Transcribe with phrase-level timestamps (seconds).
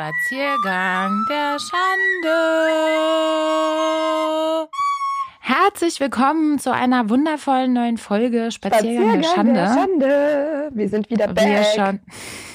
[0.00, 2.70] Spaziergang der Schande.
[5.52, 9.52] Herzlich willkommen zu einer wundervollen neuen Folge Spaziergang, Spaziergang der Schande.
[9.54, 10.70] der Schande.
[10.72, 11.44] Wir sind wieder back.
[11.44, 12.00] Wie ihr schon,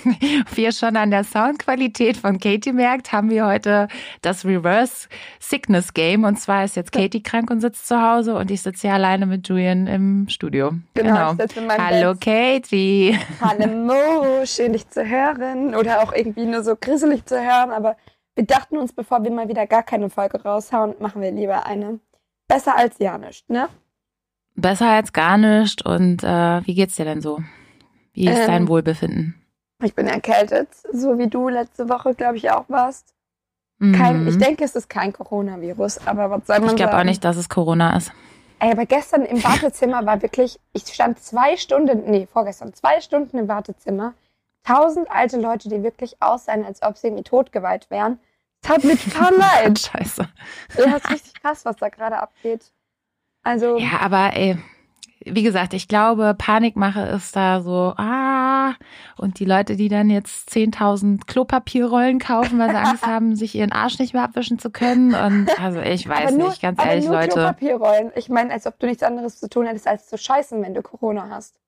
[0.55, 3.89] wie ihr schon an der Soundqualität von Katie merkt, haben wir heute
[4.21, 5.09] das Reverse
[5.41, 6.23] Sickness Game.
[6.23, 9.25] Und zwar ist jetzt Katie krank und sitzt zu Hause und ich sitze hier alleine
[9.25, 10.71] mit Julian im Studio.
[10.93, 12.21] Genau, meinem Hallo Bett.
[12.21, 13.19] Katie.
[13.41, 17.71] Hallo Mo, schön dich zu hören oder auch irgendwie nur so grisselig zu hören.
[17.71, 17.97] Aber
[18.35, 21.99] wir dachten uns, bevor wir mal wieder gar keine Folge raushauen, machen wir lieber eine.
[22.47, 23.67] Besser als ja nicht, ne?
[24.55, 25.85] Besser als gar nicht.
[25.85, 27.39] Und äh, wie geht's dir denn so?
[28.13, 29.35] Wie ist Ähm, dein Wohlbefinden?
[29.83, 33.13] Ich bin erkältet, so wie du letzte Woche, glaube ich, auch warst.
[33.79, 34.27] Kein, Mhm.
[34.29, 37.35] Ich denke, es ist kein Coronavirus, aber was soll man Ich glaube auch nicht, dass
[37.35, 38.13] es Corona ist.
[38.59, 43.37] Ey, aber gestern im Wartezimmer war wirklich, ich stand zwei Stunden, nee, vorgestern, zwei Stunden
[43.37, 44.13] im Wartezimmer.
[44.63, 48.17] Tausend alte Leute, die wirklich aussehen, als ob sie irgendwie totgeweiht wären.
[48.67, 49.79] Hat mir total leid.
[49.79, 50.27] Scheiße.
[50.77, 52.71] Ja, ist richtig krass, was da gerade abgeht.
[53.43, 54.57] Also, Ja, aber ey,
[55.23, 58.73] wie gesagt, ich glaube, Panikmache ist da so, ah,
[59.17, 63.71] und die Leute, die dann jetzt 10.000 Klopapierrollen kaufen, weil sie Angst haben, sich ihren
[63.71, 65.13] Arsch nicht mehr abwischen zu können.
[65.13, 67.29] Und also ich weiß nur, nicht, ganz ehrlich, nur Leute.
[67.33, 68.11] Klopapierrollen.
[68.15, 70.81] Ich meine, als ob du nichts anderes zu tun hättest, als zu scheißen, wenn du
[70.81, 71.59] Corona hast.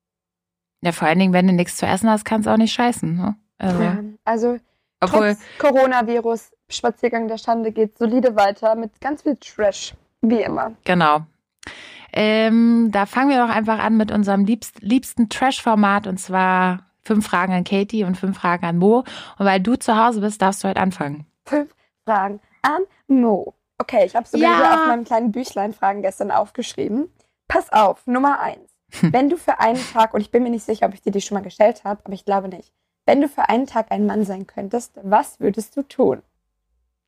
[0.82, 3.16] Ja, vor allen Dingen, wenn du nichts zu essen hast, kannst du auch nicht scheißen.
[3.16, 3.36] Ne?
[3.58, 3.98] Also, Ja.
[4.24, 4.58] Also,
[5.00, 9.94] obwohl, trotz Coronavirus, Spaziergang der Schande geht solide weiter mit ganz viel Trash.
[10.22, 10.74] Wie immer.
[10.84, 11.22] Genau.
[12.14, 17.28] Ähm, da fangen wir doch einfach an mit unserem liebst, liebsten Trash-Format und zwar fünf
[17.28, 19.04] Fragen an Katie und fünf Fragen an Mo.
[19.38, 21.26] Und weil du zu Hause bist, darfst du heute anfangen.
[21.46, 21.74] fünf
[22.06, 23.54] Fragen an Mo.
[23.78, 24.74] Okay, ich habe sogar Ja.
[24.82, 27.12] auf meinem kleinen Büchlein Fragen gestern aufgeschrieben.
[27.48, 28.72] Pass auf, Nummer eins.
[29.00, 29.14] Hm.
[29.14, 31.22] Wenn du für einen Tag, und ich bin mir nicht sicher, ob ich dir die
[31.22, 32.74] schon mal gestellt habe, aber ich glaube nicht.
[33.06, 36.22] Wenn du für einen Tag ein Mann sein könntest, was würdest du tun?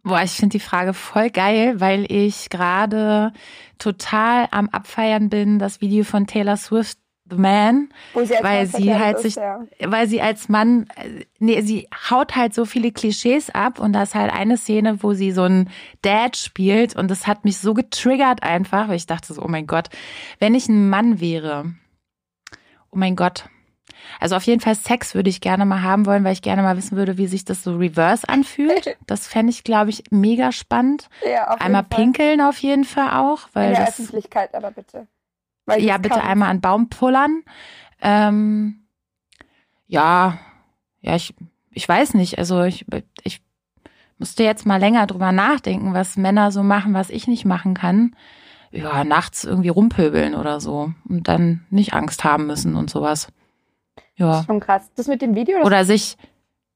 [0.04, 3.34] Boah, ich finde die Frage voll geil, weil ich gerade
[3.78, 6.98] total am Abfeiern bin, das Video von Taylor Swift,
[7.30, 9.60] The Man, sie Weil sie halt ist, sich- ja.
[9.86, 14.02] weil sie als Mann, äh, nee, sie haut halt so viele Klischees ab und da
[14.02, 15.70] ist halt eine Szene, wo sie so einen
[16.02, 19.68] Dad spielt und das hat mich so getriggert einfach, weil ich dachte so, oh mein
[19.68, 19.90] Gott,
[20.40, 21.74] wenn ich ein Mann wäre,
[22.90, 23.46] oh mein Gott.
[24.20, 26.76] Also auf jeden Fall Sex würde ich gerne mal haben wollen, weil ich gerne mal
[26.78, 28.98] wissen würde, wie sich das so reverse anfühlt.
[29.08, 31.10] Das fände ich, glaube ich, mega spannend.
[31.26, 32.04] ja auf Einmal jeden Fall.
[32.04, 35.08] pinkeln auf jeden Fall auch, In weil der das Öffentlichkeit aber bitte.
[35.66, 37.44] Weil ja, bitte kann- einmal an Baum pullern.
[38.02, 38.86] Ähm,
[39.88, 40.38] ja,
[41.02, 41.34] ja, ich,
[41.72, 42.38] ich weiß nicht.
[42.38, 42.86] Also ich,
[43.24, 43.42] ich
[44.18, 48.16] musste jetzt mal länger drüber nachdenken, was Männer so machen, was ich nicht machen kann.
[48.72, 53.30] Ja, nachts irgendwie rumpöbeln oder so und dann nicht Angst haben müssen und sowas.
[54.20, 54.44] Ja.
[54.46, 54.92] Schon krass.
[54.96, 56.18] Das mit dem Video, das, Oder sich,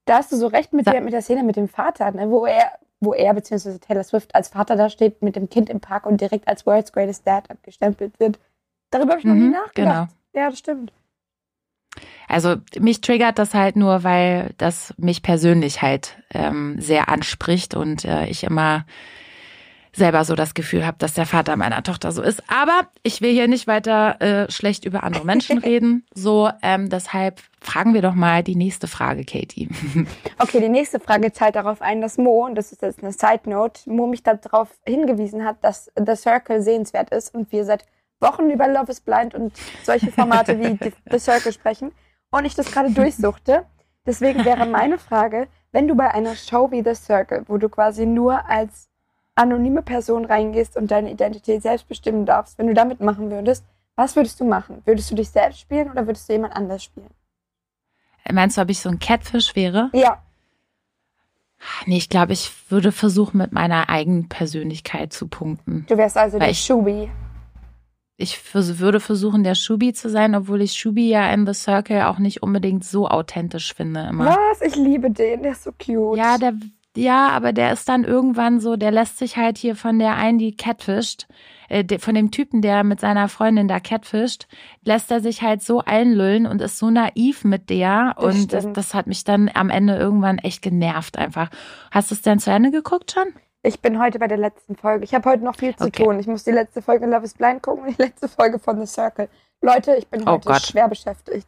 [0.05, 2.45] da hast du so recht mit der, mit der Szene mit dem Vater, ne, wo
[2.45, 3.77] er, wo er bzw.
[3.79, 6.91] Taylor Swift als Vater da steht mit dem Kind im Park und direkt als World's
[6.91, 8.39] Greatest Dad abgestempelt wird.
[8.89, 10.09] Darüber habe ich noch nie Mhm, nachgedacht.
[10.33, 10.91] Ja, das stimmt.
[12.27, 18.05] also mich triggert das halt nur, weil das mich persönlich halt ähm, sehr anspricht und
[18.05, 18.85] äh, ich immer
[19.95, 22.43] selber so das Gefühl habe, dass der Vater meiner Tochter so ist.
[22.49, 26.05] Aber ich will hier nicht weiter äh, schlecht über andere Menschen reden.
[26.13, 29.69] So, ähm, deshalb fragen wir doch mal die nächste Frage, Katie.
[30.39, 33.41] Okay, die nächste Frage zahlt darauf ein, dass Mo, und das ist jetzt eine Side
[33.49, 37.85] Note, Mo mich darauf hingewiesen hat, dass The Circle sehenswert ist und wir seit
[38.19, 41.91] Wochen über Love is Blind und solche Formate wie The- The Circle sprechen
[42.31, 43.65] und ich das gerade durchsuchte.
[44.05, 48.05] Deswegen wäre meine Frage, wenn du bei einer Show wie The Circle, wo du quasi
[48.05, 48.89] nur als
[49.35, 54.15] anonyme Person reingehst und deine Identität selbst bestimmen darfst, wenn du da mitmachen würdest, was
[54.15, 54.81] würdest du machen?
[54.85, 57.09] Würdest du dich selbst spielen oder würdest du jemand anders spielen?
[58.31, 59.89] Meinst du, ob ich so ein Catfish wäre?
[59.93, 60.21] Ja,
[61.85, 65.85] Nee, ich glaube, ich würde versuchen, mit meiner eigenen Persönlichkeit zu punkten.
[65.87, 67.09] du wärst also Weil der ich- Shubi.
[68.17, 72.03] Ich vers- würde versuchen, der Shubi zu sein, obwohl ich Shubi ja in The Circle
[72.03, 74.25] auch nicht unbedingt so authentisch finde immer.
[74.25, 74.61] Was?
[74.61, 76.17] Ich liebe den, der ist so cute.
[76.17, 76.53] Ja, der,
[76.95, 80.37] ja, aber der ist dann irgendwann so, der lässt sich halt hier von der einen,
[80.37, 81.27] die catfischt,
[81.69, 84.47] äh, von dem Typen, der mit seiner Freundin da catfischt,
[84.83, 88.13] lässt er sich halt so einlullen und ist so naiv mit der.
[88.17, 91.49] Das und das, das hat mich dann am Ende irgendwann echt genervt einfach.
[91.91, 93.33] Hast du es denn zu Ende geguckt schon?
[93.63, 95.05] Ich bin heute bei der letzten Folge.
[95.05, 96.03] Ich habe heute noch viel zu Okay.
[96.03, 96.19] tun.
[96.19, 98.85] Ich muss die letzte Folge Love is Blind gucken und die letzte Folge von The
[98.85, 99.29] Circle.
[99.61, 100.61] Leute, ich bin Oh heute Gott.
[100.61, 101.47] schwer beschäftigt.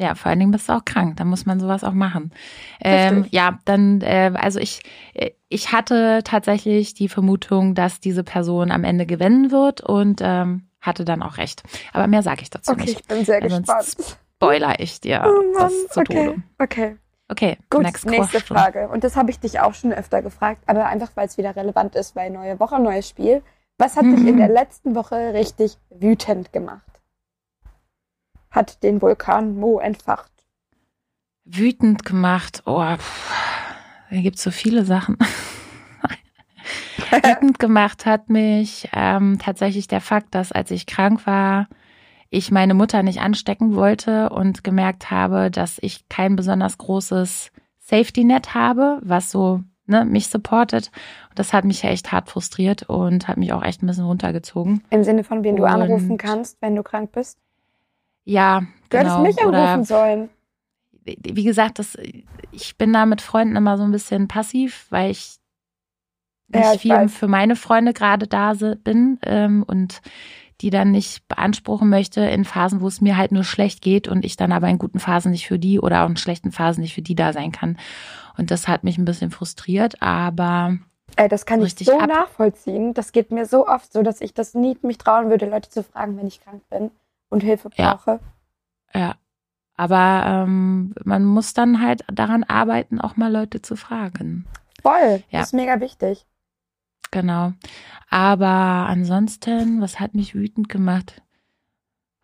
[0.00, 1.16] Ja, vor allen Dingen bist du auch krank.
[1.16, 2.32] Da muss man sowas auch machen.
[2.80, 4.80] Ähm, ja, dann, äh, also ich,
[5.12, 10.68] äh, ich hatte tatsächlich die Vermutung, dass diese Person am Ende gewinnen wird und ähm,
[10.80, 11.64] hatte dann auch recht.
[11.92, 13.00] Aber mehr sage ich dazu Okay, nicht.
[13.00, 13.96] ich bin sehr Weil gespannt.
[14.36, 16.26] Spoiler ich dir Oh Mann, das zu okay.
[16.26, 16.42] Tode.
[16.60, 16.96] Okay.
[17.30, 18.56] Okay, Gut, nächste question.
[18.56, 18.88] Frage.
[18.88, 21.94] Und das habe ich dich auch schon öfter gefragt, aber einfach, weil es wieder relevant
[21.96, 23.42] ist, weil neue Woche, neues Spiel.
[23.78, 24.28] Was hat dich Mhm.
[24.28, 26.82] in der letzten Woche richtig wütend gemacht?
[28.50, 30.32] Hat den Vulkan Mo entfacht.
[31.44, 32.62] Wütend gemacht.
[32.66, 33.30] Oh, pff,
[34.10, 35.16] da gibt's so viele Sachen.
[37.10, 41.68] Wütend gemacht hat mich ähm, tatsächlich der Fakt, dass als ich krank war,
[42.30, 48.52] ich meine Mutter nicht anstecken wollte und gemerkt habe, dass ich kein besonders großes Safety-Net
[48.54, 50.90] habe, was so ne, mich supportet.
[51.30, 54.04] Und das hat mich ja echt hart frustriert und hat mich auch echt ein bisschen
[54.04, 54.82] runtergezogen.
[54.90, 57.38] Im Sinne von, wen du Und- anrufen kannst, wenn du krank bist.
[58.28, 58.60] Ja,
[58.90, 59.22] Du genau.
[59.22, 60.28] hättest mich Oder anrufen sollen.
[61.04, 61.96] wie gesagt, das,
[62.52, 65.36] ich bin da mit Freunden immer so ein bisschen passiv, weil ich
[66.48, 67.14] nicht Ja, ich viel weiß.
[67.14, 68.52] für meine Freunde gerade da
[68.84, 70.02] bin ähm, und
[70.60, 74.26] die dann nicht beanspruchen möchte in Phasen, wo es mir halt nur schlecht geht und
[74.26, 76.94] ich dann aber in guten Phasen nicht für die oder auch in schlechten Phasen nicht
[76.94, 77.78] für die da sein kann.
[78.36, 80.76] Und das hat mich ein bisschen frustriert, aber
[81.16, 82.92] Ey, das kann ich so nachvollziehen.
[82.92, 85.82] Das geht mir so oft so, dass ich das nie mich trauen würde, Leute zu
[85.82, 86.90] fragen, wenn ich krank bin
[87.28, 87.94] und Hilfe Ja.
[87.94, 88.20] brauche.
[88.94, 89.14] ja.
[89.76, 94.44] Aber ähm, man muss dann halt daran arbeiten, auch mal Leute zu fragen.
[94.82, 95.22] Voll.
[95.30, 95.38] Ja.
[95.40, 96.26] Das ist mega wichtig.
[97.12, 97.52] Genau.
[98.10, 98.46] Aber
[98.88, 101.22] ansonsten, was hat mich wütend gemacht?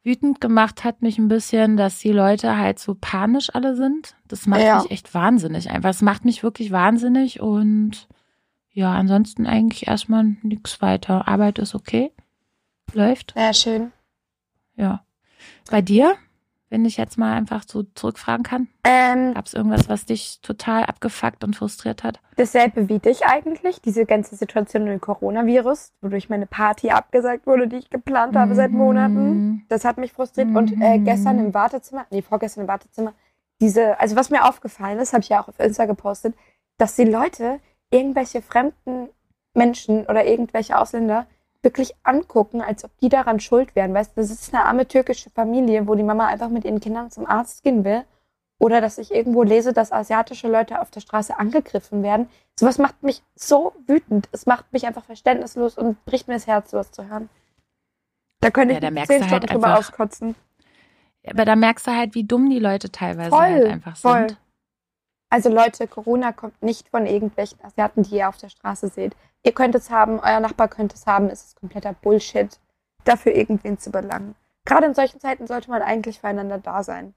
[0.02, 4.16] Wütend gemacht hat mich ein bisschen, dass die Leute halt so panisch alle sind.
[4.26, 4.82] Das macht Ja.
[4.82, 5.70] mich echt wahnsinnig.
[5.70, 8.08] Einfach, es macht mich wirklich wahnsinnig und
[8.72, 11.28] ja, ansonsten eigentlich erstmal nichts weiter.
[11.28, 12.10] Arbeit ist okay.
[12.92, 13.92] Läuft, Ja, schön.
[14.76, 15.04] Ja.
[15.70, 16.14] Bei dir,
[16.70, 20.84] wenn ich jetzt mal einfach so zurückfragen kann, Ähm, gab es irgendwas, was dich total
[20.84, 22.20] abgefuckt und frustriert hat?
[22.36, 27.68] dasselbe wie dich eigentlich, diese ganze Situation mit dem Coronavirus, wodurch meine Party abgesagt wurde,
[27.68, 29.34] die ich geplant habe seit Monaten.
[29.34, 29.62] Mhm.
[29.68, 30.48] Das hat mich frustriert.
[30.54, 31.04] Und äh, Mhm.
[31.04, 33.12] gestern im Wartezimmer, nee, vorgestern im Wartezimmer,
[33.60, 36.34] diese, also was mir aufgefallen ist, habe ich ja auch auf Insta gepostet,
[36.76, 37.60] dass die Leute
[37.90, 39.10] irgendwelche fremden
[39.54, 41.26] Menschen oder irgendwelche Ausländer
[41.64, 43.92] wirklich angucken, als ob die daran schuld wären.
[43.94, 47.10] Weißt du, das ist eine arme türkische Familie, wo die Mama einfach mit ihren Kindern
[47.10, 48.04] zum Arzt gehen will.
[48.60, 52.28] Oder dass ich irgendwo lese, dass asiatische Leute auf der Straße angegriffen werden.
[52.58, 54.28] Sowas macht mich so wütend.
[54.30, 57.28] Es macht mich einfach verständnislos und bricht mir das Herz, sowas zu hören.
[58.40, 60.34] Da könnte Ja, da ich zehn du halt Stunden drüber einfach- auskotzen.
[61.26, 64.26] Aber da merkst du halt, wie dumm die Leute teilweise Voll, halt einfach voll.
[65.34, 69.16] Also Leute, Corona kommt nicht von irgendwelchen Asiaten, die ihr auf der Straße seht.
[69.42, 72.60] Ihr könnt es haben, euer Nachbar könnte es haben, es ist kompletter Bullshit,
[73.02, 74.36] dafür irgendwen zu belangen.
[74.64, 77.14] Gerade in solchen Zeiten sollte man eigentlich füreinander da sein.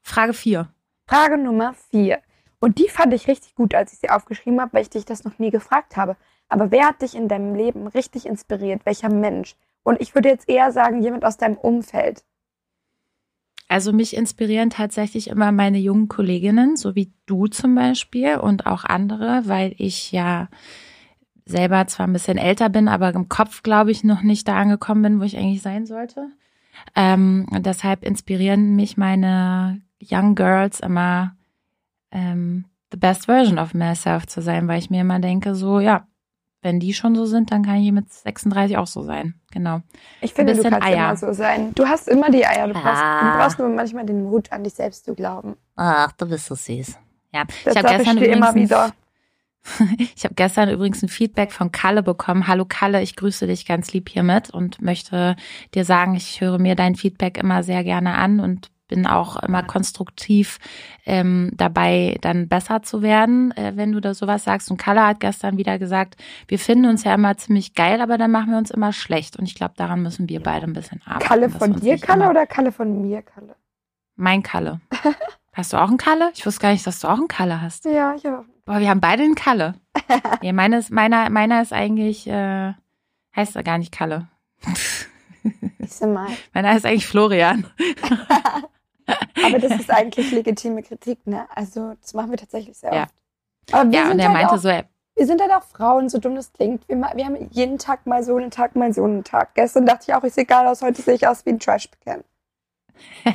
[0.00, 0.72] Frage 4.
[1.06, 2.20] Frage Nummer vier.
[2.60, 5.24] Und die fand ich richtig gut, als ich sie aufgeschrieben habe, weil ich dich das
[5.24, 6.16] noch nie gefragt habe.
[6.48, 8.86] Aber wer hat dich in deinem Leben richtig inspiriert?
[8.86, 9.54] Welcher Mensch?
[9.82, 12.24] Und ich würde jetzt eher sagen, jemand aus deinem Umfeld.
[13.70, 18.82] Also mich inspirieren tatsächlich immer meine jungen Kolleginnen, so wie du zum Beispiel und auch
[18.82, 20.48] andere, weil ich ja
[21.44, 25.02] selber zwar ein bisschen älter bin, aber im Kopf, glaube ich, noch nicht da angekommen
[25.02, 26.30] bin, wo ich eigentlich sein sollte.
[26.96, 31.36] Ähm, deshalb inspirieren mich meine Young Girls immer,
[32.10, 36.08] ähm, the best version of myself zu sein, weil ich mir immer denke, so, ja,
[36.62, 39.34] wenn die schon so sind, dann kann ich mit 36 auch so sein.
[39.50, 39.80] Genau.
[40.20, 40.94] Ich finde, du kannst Eier.
[41.08, 41.72] immer so sein.
[41.74, 42.66] Du hast immer die Eier.
[42.68, 43.32] Du brauchst, Ah.
[43.32, 45.56] du brauchst nur manchmal den Mut, an dich selbst zu glauben.
[45.76, 46.98] Ach, du bist so süß.
[47.32, 48.92] Ja, Das ich habe gestern ich immer übrigens ein- wieder.
[50.16, 52.46] Ich habe gestern übrigens ein Feedback von Kalle bekommen.
[52.48, 55.36] Hallo Kalle, ich grüße dich ganz lieb hiermit und möchte
[55.74, 59.62] dir sagen, ich höre mir dein Feedback immer sehr gerne an und bin auch immer
[59.62, 60.58] konstruktiv
[61.06, 64.70] ähm, dabei, dann besser zu werden, äh, wenn du da sowas sagst.
[64.70, 66.16] Und Kalle hat gestern wieder gesagt,
[66.48, 69.38] wir finden uns ja immer ziemlich geil, aber dann machen wir uns immer schlecht.
[69.38, 71.26] Und ich glaube, daran müssen wir beide ein bisschen arbeiten.
[71.26, 73.56] Kalle von dir, Kalle, oder Kalle von mir, Kalle?
[74.16, 74.80] Mein Kalle.
[75.52, 76.30] Hast du auch einen Kalle?
[76.34, 77.84] Ich wusste gar nicht, dass du auch einen Kalle hast.
[77.84, 78.44] Ja, ich habe.
[78.64, 79.74] Boah, wir haben beide einen Kalle.
[80.42, 82.72] ja, meine ist, meiner, meiner ist eigentlich, äh,
[83.34, 84.28] heißt er gar nicht Kalle.
[86.52, 87.66] Meiner ist eigentlich Florian.
[89.44, 91.46] Aber das ist eigentlich legitime Kritik, ne?
[91.54, 93.02] Also, das machen wir tatsächlich sehr Ja.
[93.04, 93.14] oft.
[93.72, 94.84] Aber wir Ja, sind und er halt meinte auch, so, er-
[95.16, 96.88] wir sind halt auch Frauen, so dumm das klingt.
[96.88, 99.54] Wir, wir haben jeden Tag mal so einen Tag, mal so einen Tag.
[99.54, 102.24] Gestern dachte ich auch, ich sehe geil aus, heute sehe ich aus wie ein Trash-Can.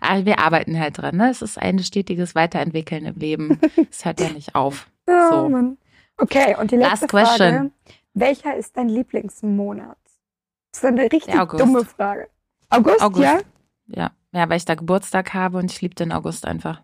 [0.00, 1.30] aber wir arbeiten halt dran, ne?
[1.30, 3.60] Es ist ein stetiges Weiterentwickeln im Leben.
[3.90, 4.90] Es hört ja nicht auf.
[5.08, 5.48] Ja, So.
[5.48, 5.78] Mann.
[6.18, 7.36] Okay, und die letzte Last question.
[7.54, 7.70] Frage.
[8.14, 9.96] Welcher ist dein Lieblingsmonat?
[10.72, 12.28] Das ist eine richtig dumme Frage.
[12.68, 13.22] August, August.
[13.24, 13.40] ja?
[13.86, 14.10] Ja.
[14.32, 16.82] Ja, weil ich da Geburtstag habe und ich liebe den August einfach.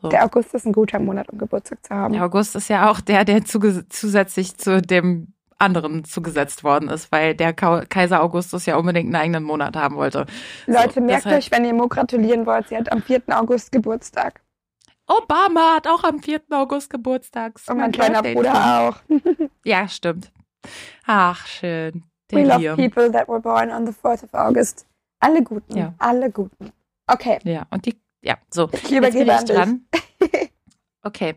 [0.00, 0.08] So.
[0.08, 2.12] Der August ist ein guter Monat, um Geburtstag zu haben.
[2.14, 7.36] Der August ist ja auch der, der zusätzlich zu dem anderen zugesetzt worden ist, weil
[7.36, 10.26] der Kaiser Augustus ja unbedingt einen eigenen Monat haben wollte.
[10.66, 13.22] Leute, So, merkt deshalb- euch, wenn ihr Mo gratulieren wollt, sie hat am 4.
[13.28, 14.40] August Geburtstag.
[15.06, 16.40] Obama hat auch am 4.
[16.50, 17.60] August Geburtstag.
[17.68, 18.96] Und mein kleiner Bruder auch.
[19.64, 20.32] ja, stimmt.
[21.06, 22.04] Ach, schön.
[22.30, 24.86] Der We love people that were born on the 4th of August.
[25.22, 25.78] Alle Guten.
[25.78, 25.94] Ja.
[25.98, 26.72] Alle Guten.
[27.06, 27.38] Okay.
[27.44, 28.68] Ja, und die, ja, so.
[28.72, 29.86] Ich übergebe Jetzt bin ich dran.
[31.02, 31.36] okay.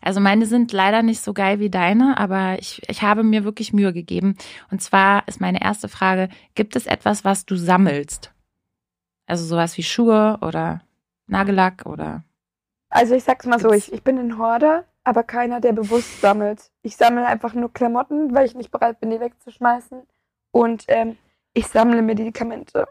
[0.00, 3.72] Also meine sind leider nicht so geil wie deine, aber ich, ich habe mir wirklich
[3.72, 4.36] Mühe gegeben.
[4.70, 8.32] Und zwar ist meine erste Frage, gibt es etwas, was du sammelst?
[9.26, 10.82] Also sowas wie Schuhe oder
[11.26, 12.22] Nagellack oder.
[12.90, 16.70] Also ich sag's mal so, ich, ich bin ein Horder, aber keiner, der bewusst sammelt.
[16.82, 20.02] Ich sammle einfach nur Klamotten, weil ich nicht bereit bin, die wegzuschmeißen.
[20.52, 21.16] Und ähm,
[21.54, 22.86] ich sammle Medikamente.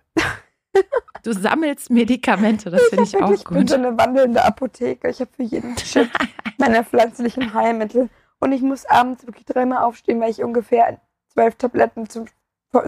[1.24, 3.38] Du sammelst Medikamente, das finde ich, ich auch gut.
[3.38, 5.10] Ich bin so eine wandelnde Apotheke.
[5.10, 6.10] Ich habe für jeden Shit
[6.58, 8.10] meine pflanzlichen Heilmittel.
[8.40, 12.26] Und ich muss abends wirklich dreimal aufstehen, weil ich ungefähr zwölf Tabletten zum,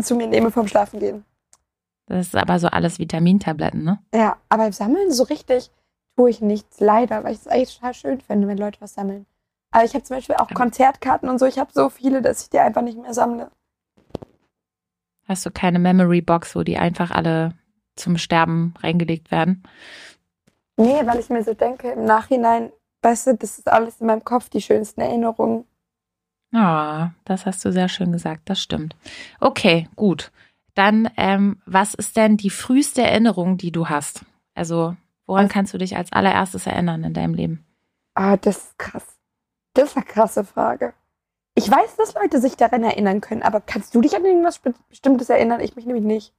[0.02, 1.24] zu mir nehme vom Schlafen gehen.
[2.08, 4.00] Das ist aber so alles Vitamintabletten, ne?
[4.14, 5.72] Ja, aber sammeln so richtig
[6.18, 9.26] tue ich nichts, leider, weil ich es eigentlich total schön finde, wenn Leute was sammeln.
[9.72, 11.46] Aber ich habe zum Beispiel auch Konzertkarten und so.
[11.46, 13.52] Ich habe so viele, dass ich die einfach nicht mehr sammle.
[15.28, 17.54] Hast du keine Memory Box, wo die einfach alle
[17.96, 19.64] zum Sterben reingelegt werden?
[20.78, 24.24] Nee, weil ich mir so denke, im Nachhinein, weißt du, das ist alles in meinem
[24.24, 25.66] Kopf, die schönsten Erinnerungen.
[26.54, 28.96] Ah, oh, das hast du sehr schön gesagt, das stimmt.
[29.40, 30.32] Okay, gut.
[30.74, 34.26] Dann, ähm, was ist denn die früheste Erinnerung, die du hast?
[34.54, 37.66] Also, woran kannst du dich als allererstes erinnern in deinem Leben?
[38.14, 39.18] Ah, das ist krass.
[39.74, 40.94] Das ist eine krasse Frage.
[41.56, 44.60] Ich weiß, dass Leute sich daran erinnern können, aber kannst du dich an irgendwas
[44.90, 45.62] Bestimmtes erinnern?
[45.62, 46.34] Ich mich nämlich nicht.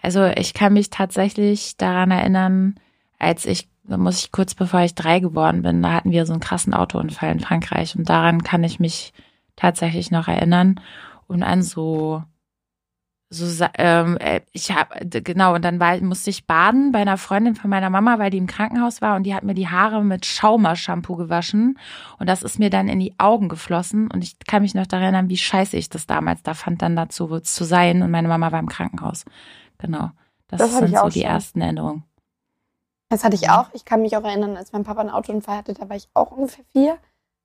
[0.00, 2.78] Also ich kann mich tatsächlich daran erinnern,
[3.18, 6.40] als ich, muss ich kurz bevor ich drei geworden bin, da hatten wir so einen
[6.40, 9.12] krassen Autounfall in Frankreich und daran kann ich mich
[9.56, 10.80] tatsächlich noch erinnern
[11.26, 12.22] und an so
[13.28, 17.56] so ähm, äh, ich habe genau und dann war, musste ich baden bei einer Freundin
[17.56, 20.24] von meiner Mama, weil die im Krankenhaus war und die hat mir die Haare mit
[20.26, 21.76] Schaumer-Shampoo gewaschen
[22.20, 25.02] und das ist mir dann in die Augen geflossen und ich kann mich noch daran
[25.04, 28.52] erinnern, wie scheiße ich das damals da fand, dann dazu zu sein und meine Mama
[28.52, 29.24] war im Krankenhaus.
[29.78, 30.10] Genau,
[30.46, 31.30] das, das sind so die schon.
[31.30, 32.04] ersten Erinnerungen.
[33.08, 33.70] Das hatte ich auch.
[33.72, 36.30] Ich kann mich auch erinnern, als mein Papa einen Autounfall hatte, da war ich auch
[36.30, 36.98] ungefähr vier,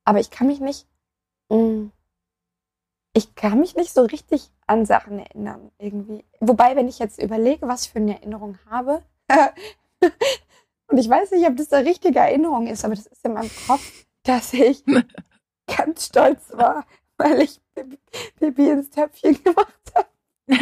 [0.05, 0.87] aber ich kann mich nicht
[1.49, 1.87] mm,
[3.13, 6.23] ich kann mich nicht so richtig an Sachen erinnern, irgendwie.
[6.39, 9.03] Wobei, wenn ich jetzt überlege, was ich für eine Erinnerung habe,
[10.87, 13.51] und ich weiß nicht, ob das eine richtige Erinnerung ist, aber das ist in meinem
[13.67, 14.83] Kopf, dass ich
[15.67, 16.85] ganz stolz war,
[17.17, 17.59] weil ich
[18.39, 20.07] Baby ins Töpfchen gemacht habe.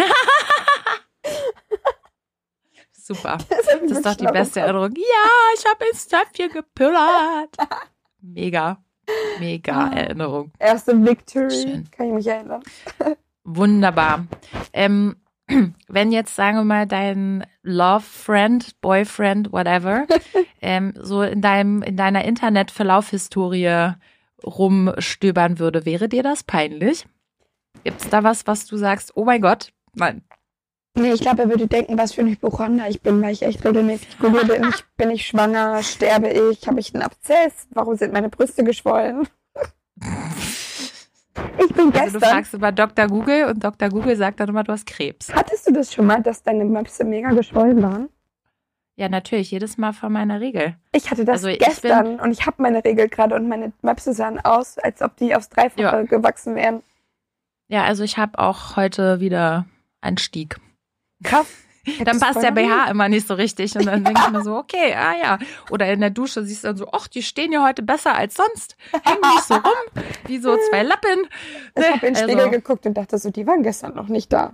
[2.91, 3.37] Super.
[3.47, 4.93] Das, das ist doch die beste Erinnerung.
[4.95, 7.55] Ja, ich habe ins Töpfchen gepüllert.
[8.21, 8.83] Mega.
[9.39, 10.51] Mega ah, Erinnerung.
[10.59, 11.91] Erste Victory, Schön.
[11.91, 12.63] kann ich mich erinnern.
[13.43, 14.25] Wunderbar.
[14.73, 15.15] Ähm,
[15.87, 20.05] wenn jetzt, sagen wir mal, dein Love Friend, Boyfriend, whatever,
[20.61, 23.93] ähm, so in deinem, in deiner Internetverlaufhistorie
[24.43, 27.07] rumstöbern würde, wäre dir das peinlich?
[27.83, 30.23] Gibt es da was, was du sagst, oh mein Gott, nein,
[30.95, 33.63] Nee, ich glaube, er würde denken, was für ein Hypochonder ich bin, weil ich echt
[33.63, 38.11] regelmäßig google, bin ich, bin ich schwanger, sterbe ich, habe ich einen Abzess, warum sind
[38.11, 39.27] meine Brüste geschwollen?
[41.57, 41.99] Ich bin gestern.
[42.01, 43.07] Also du fragst über Dr.
[43.07, 43.89] Google und Dr.
[43.89, 45.33] Google sagt dann immer, du hast Krebs.
[45.33, 48.09] Hattest du das schon mal, dass deine Möpse mega geschwollen waren?
[48.95, 50.75] Ja, natürlich, jedes Mal vor meiner Regel.
[50.91, 54.13] Ich hatte das also gestern ich und ich habe meine Regel gerade und meine Möpse
[54.13, 56.01] sahen aus, als ob die aufs Dreifache ja.
[56.01, 56.83] gewachsen wären.
[57.69, 59.65] Ja, also ich habe auch heute wieder
[60.01, 60.59] einen Stieg.
[61.23, 61.47] Krass.
[62.03, 64.05] Dann passt der BH immer nicht so richtig und dann ja.
[64.05, 65.39] denke ich mir so, okay, ah ja.
[65.69, 68.35] Oder in der Dusche siehst du dann so, ach, die stehen ja heute besser als
[68.35, 68.75] sonst.
[68.91, 71.27] Hängen nicht so rum, wie so zwei Lappen.
[71.75, 72.51] Ich habe in den Spiegel also.
[72.51, 74.53] geguckt und dachte so, die waren gestern noch nicht da.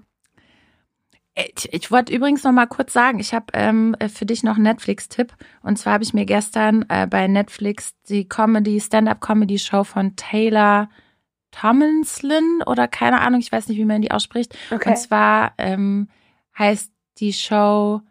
[1.36, 4.63] Ich, ich wollte übrigens noch mal kurz sagen, ich habe ähm, für dich noch einen
[4.63, 5.34] Netflix-Tipp.
[5.63, 10.89] Und zwar habe ich mir gestern äh, bei Netflix die Comedy, Stand-up-Comedy-Show von Taylor
[11.51, 14.58] Tomlinson oder keine Ahnung, ich weiß nicht, wie man die ausspricht.
[14.72, 14.89] Okay.
[14.89, 16.10] Und zwar ähm,
[16.58, 18.01] heißt die Show,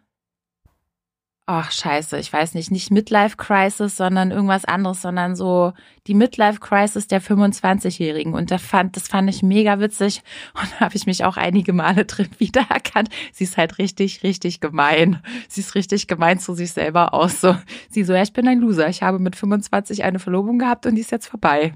[1.47, 5.73] ach scheiße, ich weiß nicht, nicht Midlife Crisis, sondern irgendwas anderes, sondern so
[6.07, 8.33] die Midlife Crisis der 25-Jährigen.
[8.33, 10.23] Und das fand, das fand ich mega witzig
[10.59, 13.09] und da habe ich mich auch einige Male drin wiedererkannt.
[13.31, 15.21] Sie ist halt richtig, richtig gemein.
[15.47, 17.41] Sie ist richtig gemein zu sich selber aus.
[17.41, 17.55] So,
[17.89, 18.89] sie so, ja, ich bin ein Loser.
[18.89, 21.73] Ich habe mit 25 eine Verlobung gehabt und die ist jetzt vorbei.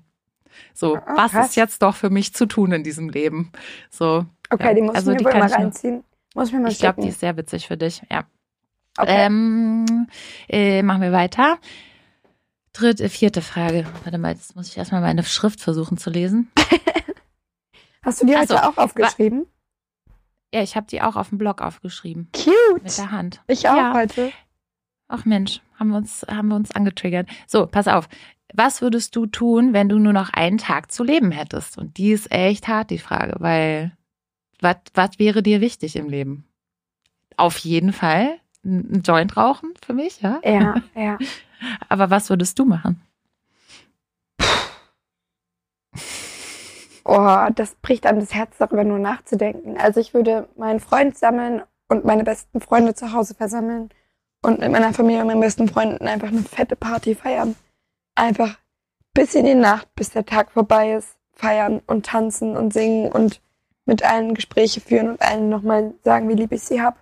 [0.74, 3.52] So, oh, was ist jetzt doch für mich zu tun in diesem Leben?
[3.90, 4.26] So.
[4.50, 6.04] Okay, ja, die muss also ich mir die mal reinziehen.
[6.36, 8.26] Muss ich mir mal Ich glaube, die ist sehr witzig für dich, ja.
[8.98, 9.26] Okay.
[9.26, 10.08] Ähm,
[10.48, 11.58] äh, machen wir weiter.
[12.74, 13.86] Dritte, vierte Frage.
[14.04, 16.52] Warte mal, jetzt muss ich erstmal meine Schrift versuchen zu lesen.
[18.04, 19.46] Hast du die heute auch aufgeschrieben?
[20.54, 22.30] Ja, ich habe die auch auf dem Blog aufgeschrieben.
[22.34, 22.84] Cute.
[22.84, 23.42] Mit der Hand.
[23.48, 23.94] Ich auch ja.
[23.94, 24.32] heute.
[25.08, 27.28] Ach Mensch, haben wir uns, haben wir uns angetriggert.
[27.48, 28.08] So, pass auf.
[28.54, 31.78] Was würdest du tun, wenn du nur noch einen Tag zu leben hättest?
[31.78, 33.92] Und die ist echt hart, die Frage, weil
[34.62, 36.46] was, was wäre dir wichtig im Leben?
[37.38, 40.42] Auf jeden Fall ein Joint rauchen für mich, ja?
[40.44, 41.18] Ja, ja.
[41.88, 43.02] Aber was würdest du machen?
[47.06, 49.78] Oh, das bricht einem das Herz, darüber nur nachzudenken.
[49.78, 53.90] Also ich würde meinen Freund sammeln und meine besten Freunde zu Hause versammeln
[54.44, 57.56] und mit meiner Familie und meinen besten Freunden einfach eine fette Party feiern.
[58.16, 58.60] Einfach
[59.14, 63.42] bis in die Nacht, bis der Tag vorbei ist, feiern und tanzen und singen und
[63.90, 66.98] mit allen Gespräche führen und allen nochmal sagen, wie lieb ich sie habe.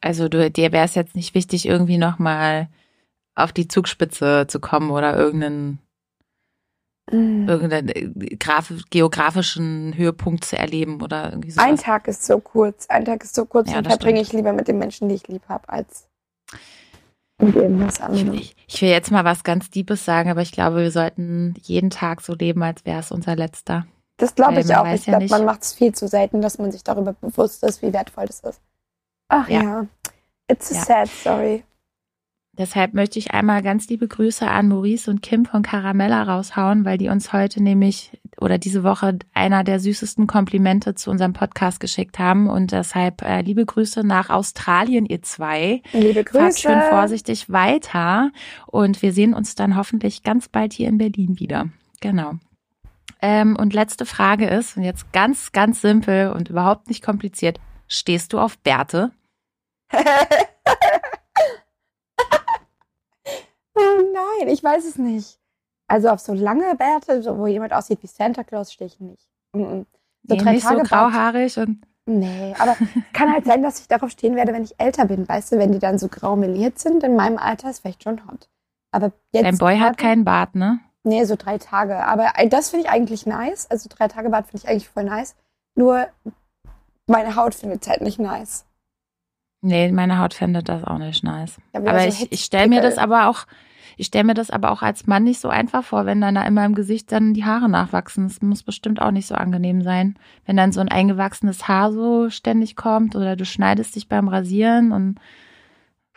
[0.00, 2.68] Also du, dir wäre es jetzt nicht wichtig, irgendwie nochmal
[3.34, 5.78] auf die Zugspitze zu kommen oder irgendeinen
[7.10, 7.48] Mm.
[7.48, 11.60] irgendeinen äh, graf geografischen Höhepunkt zu erleben oder irgendwie so.
[11.60, 12.86] Ein Tag ist so kurz.
[12.88, 15.26] Ein Tag ist so kurz, Ja, das verbringe ich lieber mit den Menschen, die ich
[15.26, 16.06] lieb habe, als
[17.40, 18.34] mit irgendwas anderem.
[18.34, 21.88] ich, ich will jetzt mal was ganz Deepes sagen, aber ich glaube, wir sollten jeden
[21.88, 23.86] Tag so leben, als wäre es unser letzter.
[24.18, 24.86] Das glaube ich auch.
[24.86, 27.80] Ich ja glaube, man macht es viel zu selten, dass man sich darüber bewusst ist,
[27.82, 28.60] wie wertvoll das ist.
[29.28, 29.62] Ach ja.
[29.62, 29.86] Ja.
[30.50, 30.84] It's a Ja.
[30.84, 31.64] sad story.
[32.58, 36.98] Deshalb möchte ich einmal ganz liebe Grüße an Maurice und Kim von Caramella raushauen, weil
[36.98, 42.18] die uns heute nämlich oder diese Woche einer der süßesten Komplimente zu unserem Podcast geschickt
[42.18, 42.48] haben.
[42.48, 45.82] Und deshalb äh, liebe Grüße nach Australien, ihr zwei.
[45.92, 46.58] Liebe Fahrt Grüße.
[46.58, 48.32] schön vorsichtig weiter
[48.66, 51.66] und wir sehen uns dann hoffentlich ganz bald hier in Berlin wieder.
[52.00, 52.32] Genau.
[53.20, 57.58] Ähm, und letzte Frage ist, und jetzt ganz, ganz simpel und überhaupt nicht kompliziert,
[57.88, 59.10] stehst du auf Bärte?
[59.92, 60.00] oh
[63.74, 65.38] nein, ich weiß es nicht.
[65.88, 69.26] Also auf so lange Bärte, so, wo jemand aussieht wie Santa Claus, stehe ich nicht.
[69.54, 69.86] Mhm.
[70.22, 70.90] So Nee, drei nicht so Tage Bart.
[70.90, 72.74] grauhaarig und Nee, aber
[73.12, 75.28] kann halt sein, dass ich darauf stehen werde, wenn ich älter bin.
[75.28, 78.26] Weißt du, wenn die dann so grau meliert sind, in meinem Alter ist vielleicht schon
[78.26, 78.48] hot.
[78.90, 79.44] Aber jetzt.
[79.44, 80.80] dein Boy hat keinen Bart, ne?
[81.04, 82.04] Nee, so drei Tage.
[82.04, 83.70] Aber das finde ich eigentlich nice.
[83.70, 85.36] Also drei Tage Bad finde ich eigentlich voll nice.
[85.74, 86.08] Nur
[87.06, 88.64] meine Haut findet es halt nicht nice.
[89.60, 91.56] Nee, meine Haut findet das auch nicht nice.
[91.72, 93.46] Wieder Aber so ich, ich stelle mir das aber auch,
[93.96, 96.44] ich stelle mir das aber auch als Mann nicht so einfach vor, wenn dann da
[96.44, 98.28] immer im Gesicht dann die Haare nachwachsen.
[98.28, 102.30] Das muss bestimmt auch nicht so angenehm sein, wenn dann so ein eingewachsenes Haar so
[102.30, 105.18] ständig kommt oder du schneidest dich beim Rasieren und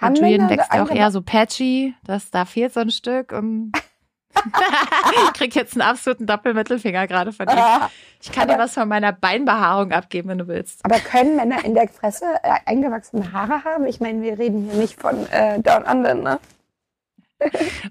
[0.01, 3.71] Julian wächst ja auch eher so patchy, dass da fehlt so ein Stück und
[4.35, 7.57] ich krieg jetzt einen absoluten Doppelmittelfinger gerade von dir.
[7.57, 7.89] Ah,
[8.21, 10.83] Ich kann dir aber- was von meiner Beinbehaarung abgeben, wenn du willst.
[10.83, 13.85] aber können Männer in der Fresse äh, eingewachsene Haare haben?
[13.85, 16.39] Ich meine, wir reden hier nicht von äh, Down Under, ne?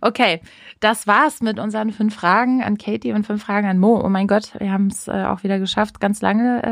[0.01, 0.41] Okay,
[0.79, 4.01] das war's mit unseren fünf Fragen an Katie und fünf Fragen an Mo.
[4.01, 6.63] Oh mein Gott, wir haben es äh, auch wieder geschafft, ganz lange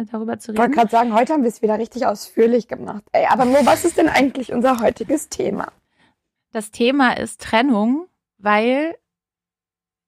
[0.00, 0.78] äh, darüber zu Ich wollte reden.
[0.80, 3.02] gerade sagen, heute haben wir es wieder richtig ausführlich gemacht.
[3.12, 5.68] Ey, aber Mo, was ist denn eigentlich unser heutiges Thema?
[6.52, 8.06] Das Thema ist Trennung,
[8.38, 8.94] weil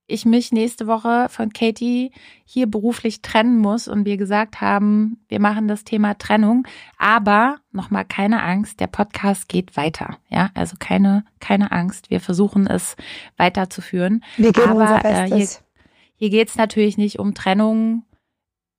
[0.06, 2.12] ich mich nächste Woche von Katie
[2.44, 6.66] hier beruflich trennen muss und wir gesagt haben, wir machen das Thema Trennung,
[6.98, 10.18] aber nochmal keine Angst, der Podcast geht weiter.
[10.28, 12.10] Ja, also keine, keine Angst.
[12.10, 12.96] Wir versuchen es
[13.36, 14.22] weiterzuführen.
[14.36, 15.62] Wir geben Aber, unser äh, Bestes.
[16.16, 18.04] Hier geht es natürlich nicht um Trennung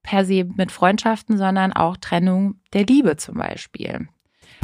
[0.02, 4.08] per se mit Freundschaften, sondern auch Trennung der Liebe zum Beispiel.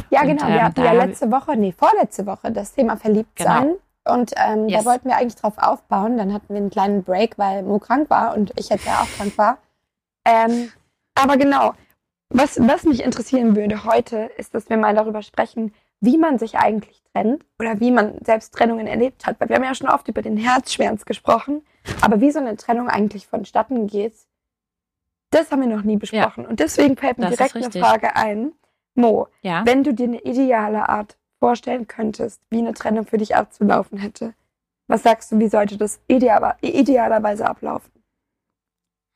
[0.09, 0.47] ja, und, genau.
[0.47, 3.75] ähm, wir hatten da ja letzte Woche, nee, vorletzte Woche das Thema Verliebtsein.
[4.05, 4.83] Und ähm, Yes.
[4.83, 6.17] da wollten wir eigentlich drauf aufbauen.
[6.17, 9.17] Dann hatten wir einen kleinen Break, weil Mo krank war und ich jetzt ja auch
[9.17, 9.57] krank war.
[10.25, 10.71] Ähm,
[11.15, 11.73] aber genau,
[12.29, 16.57] was, was mich interessieren würde heute, ist, dass wir mal darüber sprechen, wie man sich
[16.57, 19.39] eigentlich trennt oder wie man selbst Trennungen erlebt hat.
[19.39, 21.65] Weil wir haben ja schon oft über den Herzschmerz gesprochen,
[22.01, 24.15] aber wie so eine Trennung eigentlich vonstatten geht,
[25.31, 26.45] das haben wir noch nie besprochen.
[26.45, 27.71] Und deswegen fällt mir direkt eine.
[27.71, 28.51] Frage ein.
[28.95, 29.63] Mo, Ja.
[29.65, 34.33] wenn du dir eine ideale Art vorstellen könntest, wie eine Trennung für dich abzulaufen hätte,
[34.87, 37.91] was sagst du, wie sollte das idealer, idealerweise ablaufen?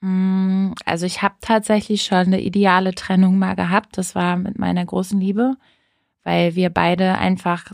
[0.01, 3.97] Mm, Also ich habe tatsächlich schon eine ideale Trennung mal gehabt.
[3.97, 5.55] Das war mit meiner großen Liebe,
[6.25, 7.71] weil wir beide einfach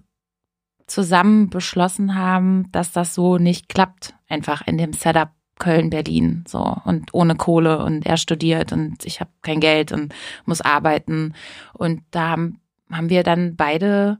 [0.86, 4.13] zusammen beschlossen haben, dass das so nicht klappt.
[4.30, 9.32] Einfach in dem Setup Köln-Berlin so und ohne Kohle und er studiert und ich habe
[9.42, 10.13] kein Geld und
[10.46, 11.34] muss arbeiten.
[11.74, 12.60] Und da haben,
[12.92, 14.20] haben wir dann beide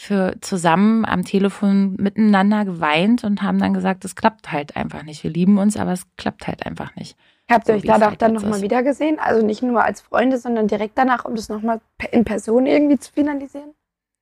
[0.00, 5.24] für zusammen am Telefon miteinander geweint und haben dann gesagt, es klappt halt einfach nicht.
[5.24, 7.16] Wir lieben uns, aber es klappt halt einfach nicht.
[7.50, 9.18] Habt ihr So euch es danach halt dann nochmal wieder gesehen?
[9.18, 11.80] Also nicht nur als Freunde, sondern direkt danach, um das nochmal
[12.12, 13.74] in Person irgendwie zu finalisieren?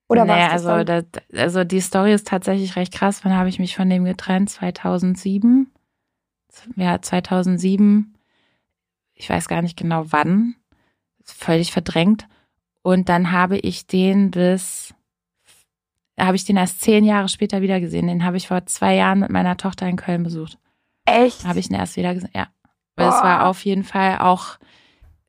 [0.09, 0.65] Oder naja, was?
[0.65, 3.23] also, das, also die Story ist tatsächlich recht krass.
[3.25, 4.49] Wann habe ich mich von dem getrennt?
[4.49, 5.71] 2007?
[6.77, 8.15] Ja, 2007.
[9.13, 10.55] Ich weiß gar nicht genau wann.
[11.23, 12.27] Völlig verdrängt.
[12.83, 15.06] Und dann habe ich den bis Da
[16.25, 18.07] habe ich den erst zehn Jahre später wieder gesehen.
[18.07, 20.59] Den habe ich vor zwei Jahren mit meiner Tochter in Köln besucht.
[21.05, 21.45] Echt?
[21.45, 22.49] Habe ich ihn erst wieder gesehen, ja.
[22.97, 24.59] Weil es war auf jeden Fall auch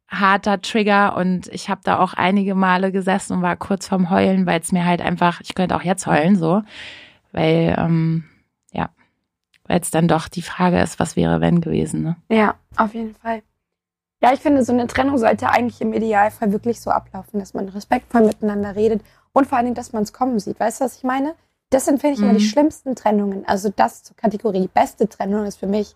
[0.08, 4.45] harter Trigger und ich habe da auch einige Male gesessen und war kurz vorm Heulen,
[4.45, 6.62] weil es mir halt einfach, ich könnte auch jetzt heulen so,
[7.34, 8.23] weil ähm,
[8.71, 8.89] ja,
[9.65, 12.15] weil es dann doch die Frage ist, was wäre wenn gewesen, ne?
[12.30, 13.43] Ja, auf jeden Fall.
[14.21, 17.69] Ja, ich finde, so eine Trennung sollte eigentlich im Idealfall wirklich so ablaufen, dass man
[17.69, 19.04] respektvoll miteinander redet
[19.38, 20.60] und vor allen Dingen, dass man es kommen sieht.
[20.60, 21.36] Weißt du, was ich meine?
[21.69, 22.50] Das sind, finde ich, immer die Mhm.
[22.50, 23.45] schlimmsten Trennungen.
[23.47, 25.95] Also das zur Kategorie beste Trennung ist für mich,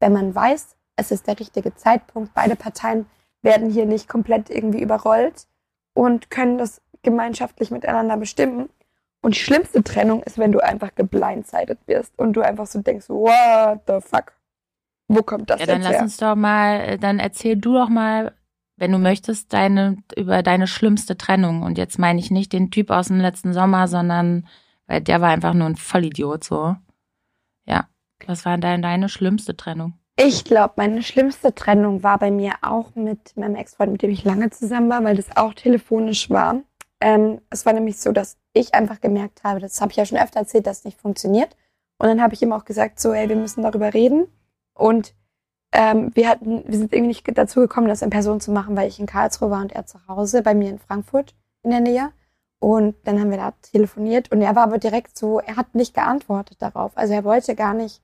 [0.00, 2.34] wenn man weiß, es ist der richtige Zeitpunkt.
[2.34, 3.06] Beide Parteien
[3.40, 5.46] werden hier nicht komplett irgendwie überrollt
[5.94, 8.68] und können das gemeinschaftlich miteinander bestimmen.
[9.22, 13.08] Und die schlimmste Trennung ist, wenn du einfach geblindsided wirst und du einfach so denkst,
[13.08, 14.32] what the fuck?
[15.08, 16.02] Wo kommt das Ja, dann jetzt lass her?
[16.02, 18.34] uns doch mal, äh, dann erzähl du doch mal,
[18.82, 21.62] wenn du möchtest, deine, über deine schlimmste Trennung.
[21.62, 24.48] Und jetzt meine ich nicht den Typ aus dem letzten Sommer, sondern,
[24.88, 26.74] weil der war einfach nur ein Vollidiot, so.
[27.64, 27.86] Ja.
[28.26, 29.94] Was war denn deine schlimmste Trennung?
[30.16, 34.24] Ich glaube, meine schlimmste Trennung war bei mir auch mit meinem Ex-Freund, mit dem ich
[34.24, 36.60] lange zusammen war, weil das auch telefonisch war.
[37.00, 40.18] Ähm, es war nämlich so, dass ich einfach gemerkt habe, das habe ich ja schon
[40.18, 41.56] öfter erzählt, dass es nicht funktioniert.
[41.98, 44.26] Und dann habe ich ihm auch gesagt, so, ey, wir müssen darüber reden.
[44.74, 45.14] Und
[45.72, 48.88] ähm, wir hatten, wir sind irgendwie nicht dazu gekommen, das in Person zu machen, weil
[48.88, 52.12] ich in Karlsruhe war und er zu Hause, bei mir in Frankfurt in der Nähe.
[52.60, 55.94] Und dann haben wir da telefoniert und er war aber direkt so, er hat nicht
[55.94, 56.92] geantwortet darauf.
[56.94, 58.02] Also er wollte gar nicht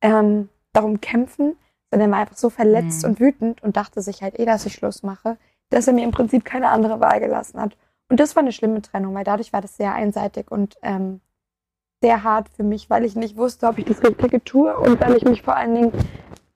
[0.00, 1.56] ähm, darum kämpfen,
[1.90, 3.10] sondern er war einfach so verletzt Mhm.
[3.10, 5.36] und wütend und dachte sich halt eh, dass ich Schluss mache,
[5.68, 7.76] dass er mir im Prinzip keine andere Wahl gelassen hat.
[8.08, 11.20] Und das war eine schlimme Trennung, weil dadurch war das sehr einseitig und ähm,
[12.02, 15.14] sehr hart für mich, weil ich nicht wusste, ob ich das Richtige tue und weil
[15.16, 15.92] ich mich vor allen Dingen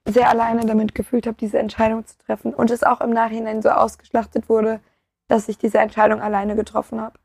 [0.07, 2.53] sehr alleine damit gefühlt habe, diese Entscheidung zu treffen.
[2.53, 4.81] Und es auch im Nachhinein so ausgeschlachtet wurde,
[5.29, 7.19] dass ich diese Entscheidung alleine getroffen habe.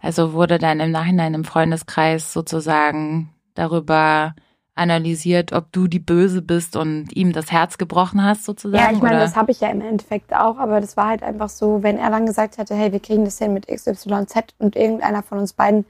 [0.00, 4.34] Also wurde dann im Nachhinein im Freundeskreis sozusagen darüber
[4.78, 8.82] analysiert, ob du die Böse bist und ihm das Herz gebrochen hast, sozusagen?
[8.82, 9.24] Ja, ich meine, oder?
[9.24, 12.10] das habe ich ja im Endeffekt auch, aber das war halt einfach so, wenn er
[12.10, 15.84] dann gesagt hätte, hey, wir kriegen das hin mit XYZ und irgendeiner von uns beiden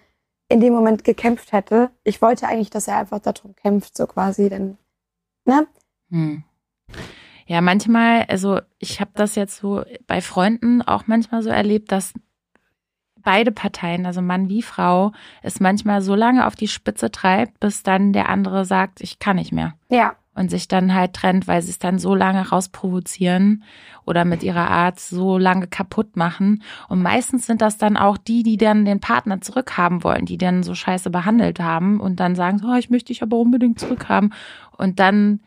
[0.48, 1.90] in dem Moment gekämpft hätte.
[2.02, 4.78] Ich wollte eigentlich, dass er einfach darum kämpft, so quasi, denn,
[5.48, 5.66] ne?
[6.10, 6.44] Hm.
[7.46, 12.12] Ja, manchmal, also ich habe das jetzt so bei Freunden auch manchmal so erlebt, dass
[13.16, 17.82] beide Parteien, also Mann wie Frau, es manchmal so lange auf die Spitze treibt, bis
[17.82, 19.74] dann der andere sagt, ich kann nicht mehr.
[19.88, 23.64] Ja, Und sich dann halt trennt, weil sie es dann so lange rausprovozieren
[24.06, 26.62] oder mit ihrer Art so lange kaputt machen.
[26.88, 30.62] Und meistens sind das dann auch die, die dann den Partner zurückhaben wollen, die dann
[30.62, 34.32] so scheiße behandelt haben und dann sagen, oh, ich möchte dich aber unbedingt zurückhaben.
[34.76, 35.40] Und dann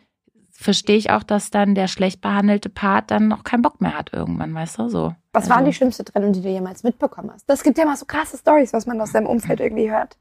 [0.52, 4.12] verstehe ich auch, dass dann der schlecht behandelte Part dann noch keinen Bock mehr hat
[4.14, 5.16] irgendwann, weißt du, so.
[5.34, 7.50] was Also- waren die schlimmste Trennung, die du jemals mitbekommen hast?
[7.50, 10.18] Das gibt ja mal so krasse Stories, was man aus seinem Umfeld irgendwie hört.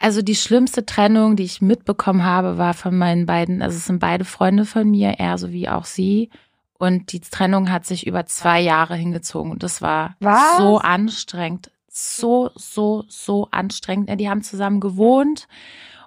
[0.00, 3.98] Also die schlimmste Trennung, die ich mitbekommen habe, war von meinen beiden, also es sind
[3.98, 6.30] beide Freunde von mir, er sowie auch sie.
[6.78, 10.56] Und die Trennung hat sich über zwei Jahre hingezogen und das war Was?
[10.56, 11.70] so anstrengend.
[11.88, 14.08] So, so, so anstrengend.
[14.18, 15.46] Die haben zusammen gewohnt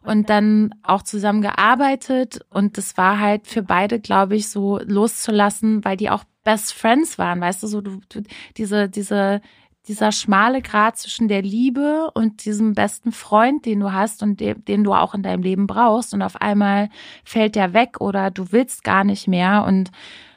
[0.02, 5.86] und dann auch zusammen gearbeitet und das war halt für beide, glaube ich, so loszulassen,
[5.86, 8.24] weil die auch Best Friends waren, weißt du, so du, du
[8.58, 9.40] diese, diese,
[9.88, 14.56] dieser schmale Grat zwischen der Liebe und diesem besten Freund, den du hast und de,
[14.56, 16.90] den du auch in deinem Leben brauchst und auf einmal
[17.26, 19.92] fällt der weg oder du willst gar nicht mehr und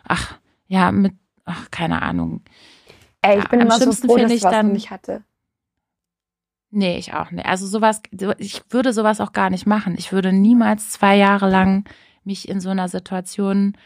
[0.05, 1.13] ach, ja, mit,
[1.45, 2.43] ach, keine Ahnung.
[3.23, 5.23] Ey, ich Ja, bin am immer so froh, dass ich was dann- nicht hatte.
[6.71, 7.47] Nee, ich auch nicht.
[7.47, 9.95] Also sowas, so- ich würde sowas auch gar nicht machen.
[9.97, 11.85] Ich würde niemals zwei Jahre lang
[12.25, 13.77] mich in so einer Situation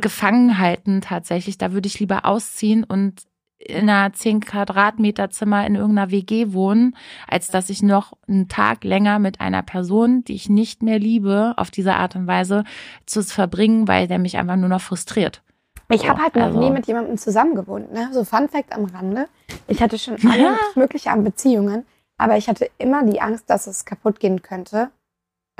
[0.00, 1.58] gefangen halten tatsächlich.
[1.58, 3.22] Da würde ich lieber ausziehen und
[3.68, 8.82] in einer 10 Quadratmeter Zimmer in irgendeiner WG wohnen, als dass ich noch einen Tag
[8.84, 12.64] länger mit einer Person, die ich nicht mehr liebe, auf diese Art und Weise
[13.06, 15.42] zu verbringen, weil der mich einfach nur noch frustriert.
[15.90, 17.92] Ich habe halt noch also- nie mit jemandem zusammengewohnt.
[17.92, 18.08] Ne?
[18.12, 19.28] So Fun Fact am Rande.
[19.68, 20.30] Ich hatte schon Ja.
[20.30, 21.84] alle mögliche an Beziehungen,
[22.18, 24.90] aber ich hatte immer die Angst, dass es kaputt gehen könnte.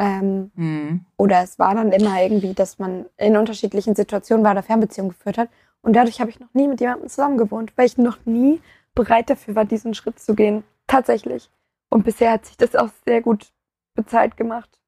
[0.00, 1.00] Ähm, Hm.
[1.16, 5.38] oder es war dann immer irgendwie, dass man in unterschiedlichen Situationen war oder Fernbeziehungen geführt
[5.38, 5.48] hat.
[5.82, 8.60] Und dadurch habe ich noch nie mit jemandem zusammengewohnt, weil ich noch nie
[8.94, 10.64] bereit dafür war, diesen Schritt zu gehen.
[10.86, 11.50] Tatsächlich.
[11.88, 13.52] Und bisher hat sich das auch sehr gut
[13.94, 14.80] bezahlt gemacht.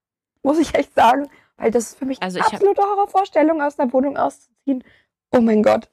[0.42, 1.28] Muss ich echt sagen.
[1.56, 4.82] Weil das ist für mich Also eine absolute Horrorvorstellung, aus einer Wohnung auszuziehen.
[5.30, 5.90] Oh mein Gott.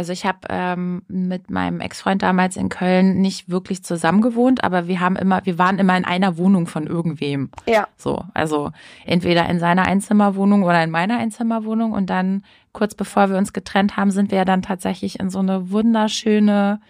[0.00, 4.88] Also ich habe ähm, mit meinem Ex-Freund damals in Köln nicht wirklich zusammen gewohnt, aber
[4.88, 7.50] wir haben immer, wir waren immer in einer Wohnung von irgendwem.
[7.68, 7.86] Ja.
[7.98, 8.70] So, also
[9.04, 13.98] entweder in seiner Einzimmerwohnung oder in meiner Einzimmerwohnung und dann kurz bevor wir uns getrennt
[13.98, 16.80] haben, sind wir dann tatsächlich in so eine wunderschöne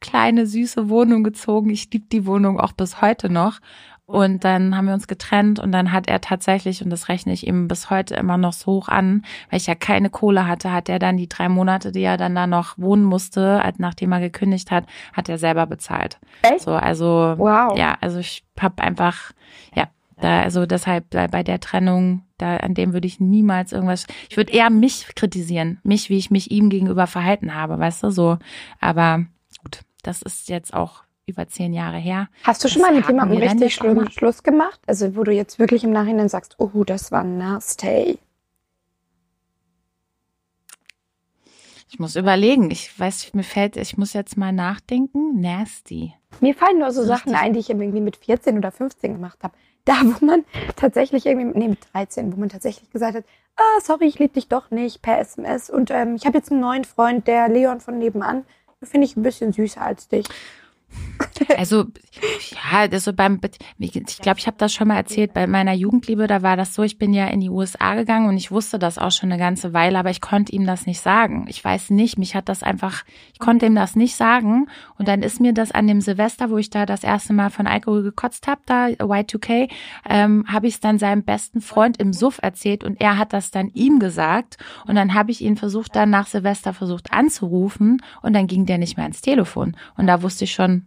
[0.00, 1.70] kleine, süße Wohnung gezogen.
[1.70, 3.60] Ich liebe die Wohnung auch bis heute noch.
[4.06, 7.44] Und dann haben wir uns getrennt und dann hat er tatsächlich, und das rechne ich
[7.44, 10.88] ihm bis heute immer noch so hoch an, weil ich ja keine Kohle hatte, hat
[10.88, 14.20] er dann die drei Monate, die er dann da noch wohnen musste, als nachdem er
[14.20, 16.20] gekündigt hat, hat er selber bezahlt.
[16.42, 16.60] Echt?
[16.60, 17.76] So, also Wow.
[17.76, 19.32] ja, also ich hab einfach,
[19.74, 19.88] ja,
[20.20, 24.06] da, also deshalb bei bei der Trennung, da an dem würde ich niemals irgendwas.
[24.30, 28.10] Ich würde eher mich kritisieren, mich, wie ich mich ihm gegenüber verhalten habe, weißt du,
[28.10, 28.38] so.
[28.80, 29.24] Aber
[29.62, 32.28] gut, das ist jetzt auch über zehn Jahre her.
[32.44, 34.08] Hast du schon Das mal mit jemandem richtig schlimm.
[34.10, 34.80] Schluss gemacht?
[34.86, 38.18] Also wo du jetzt wirklich im Nachhinein sagst, oh, das war nasty.
[41.88, 42.70] Ich muss überlegen.
[42.70, 45.40] Ich weiß, mir fällt, ich muss jetzt mal nachdenken.
[45.40, 46.14] Nasty.
[46.40, 47.16] Mir fallen nur so Richtig.
[47.18, 49.54] Sachen ein, die ich irgendwie mit 14 oder 15 gemacht habe.
[49.84, 53.24] Da, wo man tatsächlich irgendwie, nee, mit 13, wo man tatsächlich gesagt hat,
[53.56, 55.70] ah, sorry, ich liebe dich doch nicht, per SMS.
[55.70, 58.44] Und ähm, ich habe jetzt einen neuen Freund, der Leon von nebenan.
[58.82, 60.26] Finde ich ein bisschen süßer als dich.
[61.56, 61.86] Also,
[62.72, 63.40] ja, das so beim,
[63.78, 66.82] ich glaube, ich habe das schon mal erzählt, bei meiner Jugendliebe, da war das so,
[66.82, 69.72] ich bin ja in die USA gegangen und ich wusste das auch schon eine ganze
[69.72, 71.46] Weile, aber ich konnte ihm das nicht sagen.
[71.48, 75.22] Ich weiß nicht, mich hat das einfach, ich konnte ihm das nicht sagen und dann
[75.22, 78.46] ist mir das an dem Silvester, wo ich da das erste Mal von Alkohol gekotzt
[78.46, 79.70] habe, da Y2K,
[80.08, 83.50] ähm, habe ich es dann seinem besten Freund im Suff erzählt und er hat das
[83.50, 84.56] dann ihm gesagt
[84.86, 88.78] und dann habe ich ihn versucht, dann nach Silvester versucht anzurufen und dann ging der
[88.78, 90.85] nicht mehr ans Telefon und da wusste ich schon,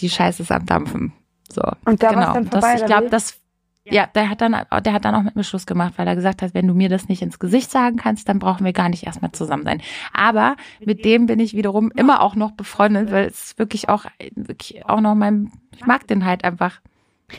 [0.00, 1.12] die Scheiße ist am Dampfen.
[1.50, 1.62] So.
[1.84, 2.20] Und da genau.
[2.20, 3.40] war's dann vorbei, das, ich glaube, das
[3.84, 6.42] ja, der hat dann, der hat dann auch mit mir Schluss gemacht, weil er gesagt
[6.42, 9.04] hat, wenn du mir das nicht ins Gesicht sagen kannst, dann brauchen wir gar nicht
[9.04, 9.82] erstmal zusammen sein.
[10.12, 14.84] Aber mit dem bin ich wiederum immer auch noch befreundet, weil es wirklich auch, wirklich
[14.86, 16.80] auch noch mein, ich mag den halt einfach.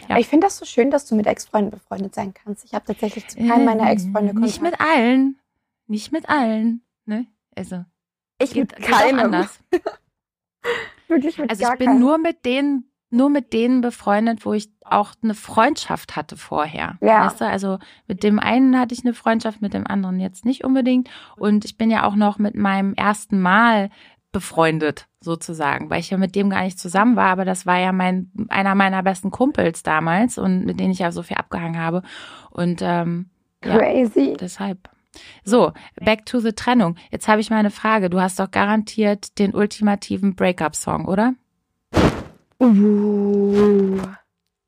[0.10, 0.18] Ja.
[0.18, 2.66] Ich finde das so schön, dass du mit Ex-Freunden befreundet sein kannst.
[2.66, 4.80] Ich habe tatsächlich zu keinem meiner Ex-Freunde Äh, Nicht Kontakt.
[4.80, 5.40] mit allen.
[5.88, 6.82] Nicht mit allen.
[7.06, 7.28] Ne?
[7.56, 7.86] Also,
[8.40, 9.20] ich geht, mit geht auch keinem.
[9.20, 9.60] anders.
[11.12, 12.00] Wirklich mit Also ich bin keinem.
[12.00, 16.97] nur mit denen, nur mit denen befreundet, wo ich auch eine Freundschaft hatte vorher.
[17.02, 17.26] Ja.
[17.26, 20.63] Weißt du, also mit dem einen hatte ich eine Freundschaft, mit dem anderen jetzt nicht
[20.63, 21.10] unbedingt.
[21.38, 23.89] Und ich bin ja auch noch mit meinem ersten Mal
[24.32, 27.91] befreundet, sozusagen, weil ich ja mit dem gar nicht zusammen war, aber das war ja
[27.91, 32.02] mein, einer meiner besten Kumpels damals und mit denen ich ja so viel abgehangen habe.
[32.50, 33.30] Und ähm,
[33.63, 34.38] ja, Crazy.
[34.39, 34.89] deshalb.
[35.43, 36.95] So, back to the Trennung.
[37.12, 38.10] Jetzt habe ich mal eine Frage.
[38.10, 41.34] Du hast doch garantiert den ultimativen Breakup-Song, oder?
[42.60, 44.00] Uh.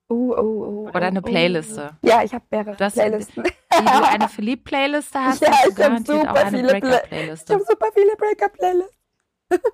[0.10, 1.92] Uh, uh, uh, Oder eine uh, Playliste.
[2.02, 3.44] Ja, ich habe mehrere Du hast- Playlisten.
[3.46, 6.82] Wie du eine Philipp-Playliste hast, Ja, hast du garantiert auch super eine viele Play- Ich
[6.84, 7.54] Breakup-Playliste.
[7.54, 8.98] habe super viele Breakup-Playlists.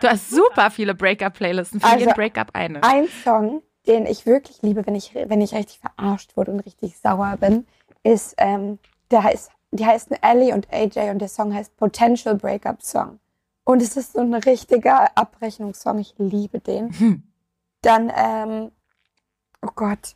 [0.00, 1.80] Du hast super viele Breakup-Playlisten.
[1.80, 2.82] Für Also, jeden Breakup eine.
[2.82, 6.98] Ein Song, den ich wirklich liebe, wenn ich, wenn ich richtig verarscht wurde und richtig
[6.98, 7.66] sauer bin,
[8.04, 8.78] ist, ähm,
[9.10, 13.18] der heißt, die heißen Ellie und AJ und der Song heißt Potential Breakup Song.
[13.64, 15.98] Und es ist so ein richtiger Abrechnungssong.
[15.98, 16.96] Ich liebe den.
[16.98, 17.22] Hm.
[17.82, 18.70] Dann, ähm,
[19.62, 20.14] oh Gott,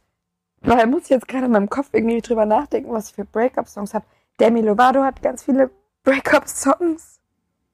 [0.63, 3.95] da muss ich jetzt gerade in meinem Kopf irgendwie drüber nachdenken, was ich für Breakup-Songs
[3.95, 4.05] habe.
[4.39, 5.71] Demi Lovato hat ganz viele
[6.05, 7.21] Breakup-Songs.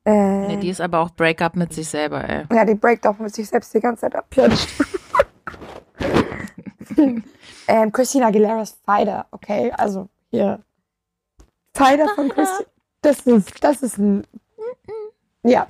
[0.05, 2.45] Äh, Nee, die ist aber auch Breakup mit sich selber, ey.
[2.53, 4.27] ja, die breakt auch mit sich selbst die ganze Zeit ab.
[7.67, 10.63] Ähm, Christina Aguilera's Fighter, okay, also hier.
[11.75, 12.69] Fighter von Christina.
[13.01, 14.27] Das ist, das ist ein,
[15.43, 15.67] ja,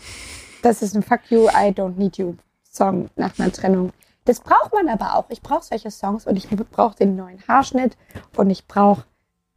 [0.62, 3.92] das ist ein Fuck you, I don't need you Song nach einer Trennung.
[4.24, 5.26] Das braucht man aber auch.
[5.28, 7.96] Ich brauche solche Songs und ich brauche den neuen Haarschnitt
[8.36, 9.04] und ich brauche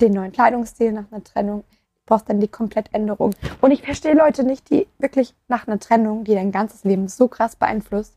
[0.02, 1.63] den neuen Kleidungsstil nach einer Trennung.
[1.96, 3.34] Ich brauche dann die Komplettänderung.
[3.62, 7.28] Und ich verstehe Leute nicht, die wirklich nach einer Trennung, die dein ganzes Leben so
[7.28, 8.15] krass beeinflusst,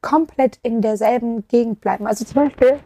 [0.00, 2.06] komplett in derselben Gegend bleiben.
[2.06, 2.78] Also zum Beispiel,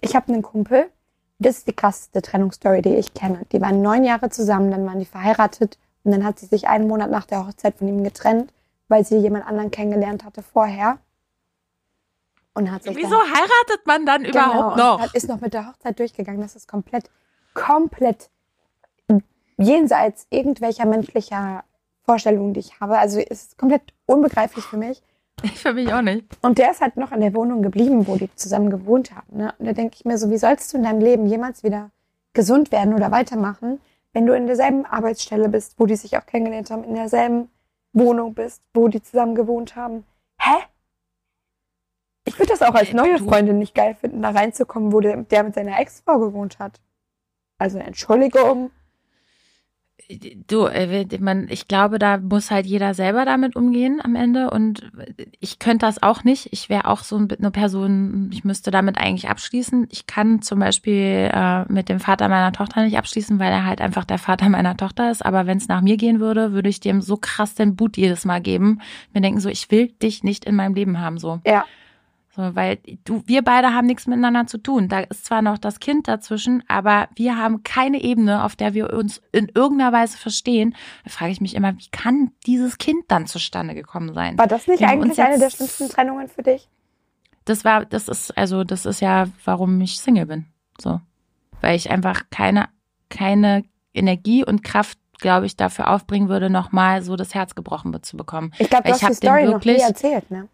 [0.00, 0.90] ich habe einen Kumpel,
[1.38, 3.42] das ist die krasseste Trennungsstory, die ich kenne.
[3.52, 6.88] Die waren neun Jahre zusammen, dann waren die verheiratet und dann hat sie sich einen
[6.88, 8.52] Monat nach der Hochzeit von ihm getrennt,
[8.88, 10.98] weil sie jemand anderen kennengelernt hatte vorher.
[12.54, 14.94] Und hat sich Wieso dann, heiratet man dann überhaupt Genau, noch?
[14.96, 16.40] und Hat, ist noch mit der Hochzeit durchgegangen.
[16.40, 17.08] Das ist komplett,
[17.54, 18.30] komplett
[19.56, 21.64] jenseits irgendwelcher menschlicher
[22.04, 22.98] Vorstellungen, die ich habe.
[22.98, 25.02] Also es ist komplett unbegreiflich für mich.
[25.42, 26.24] Ich für mich auch nicht.
[26.42, 29.36] Und der ist halt noch in der Wohnung geblieben, wo die zusammen gewohnt haben.
[29.36, 29.54] Ne?
[29.58, 31.90] Und da denke ich mir so, wie sollst du in deinem Leben jemals wieder
[32.32, 33.80] gesund werden oder weitermachen,
[34.12, 37.50] wenn du in derselben Arbeitsstelle bist, wo die sich auch kennengelernt haben, in derselben
[37.92, 40.04] Wohnung bist, wo die zusammen gewohnt haben?
[40.40, 40.64] Hä?
[42.24, 45.16] Ich würde das auch als Äh, neue Freundin nicht geil finden, da reinzukommen, wo der,
[45.16, 46.80] der mit seiner Ex-Frau gewohnt hat.
[47.58, 48.70] Also Entschuldigung.
[50.46, 54.50] Du, äh, man, ich glaube, da muss halt jeder selber damit umgehen am Ende.
[54.50, 54.90] Und
[55.40, 56.48] ich könnte das auch nicht.
[56.52, 59.88] Ich wäre auch so eine Person, ich müsste damit eigentlich abschließen.
[59.90, 63.80] Ich kann zum Beispiel äh, mit dem Vater meiner Tochter nicht abschließen, weil er halt
[63.80, 65.24] einfach der Vater meiner Tochter ist.
[65.24, 68.24] Aber wenn es nach mir gehen würde, würde ich dem so krass den Boot jedes
[68.24, 68.80] Mal geben.
[69.12, 71.40] Mir denken so, ich will dich nicht in meinem Leben haben, so.
[71.46, 71.64] Ja.
[72.38, 74.86] So, weil du, wir beide haben nichts miteinander zu tun.
[74.86, 78.92] Da ist zwar noch das Kind dazwischen, aber wir haben keine Ebene, auf der wir
[78.92, 80.76] uns in irgendeiner Weise verstehen.
[81.02, 84.38] Da frage ich mich immer, wie kann dieses Kind dann zustande gekommen sein?
[84.38, 86.68] War das nicht eigentlich eine der schlimmsten Trennungen für dich?
[87.44, 90.46] Das war, das ist, also, das ist ja, warum ich Single bin.
[90.80, 91.00] So.
[91.60, 92.68] Weil ich einfach keine,
[93.10, 98.16] keine Energie und Kraft glaube ich, dafür aufbringen würde, nochmal so das Herz gebrochen zu
[98.16, 98.52] bekommen.
[98.60, 100.48] Ich glaube, du ich hast die Story noch nie erzählt, ne?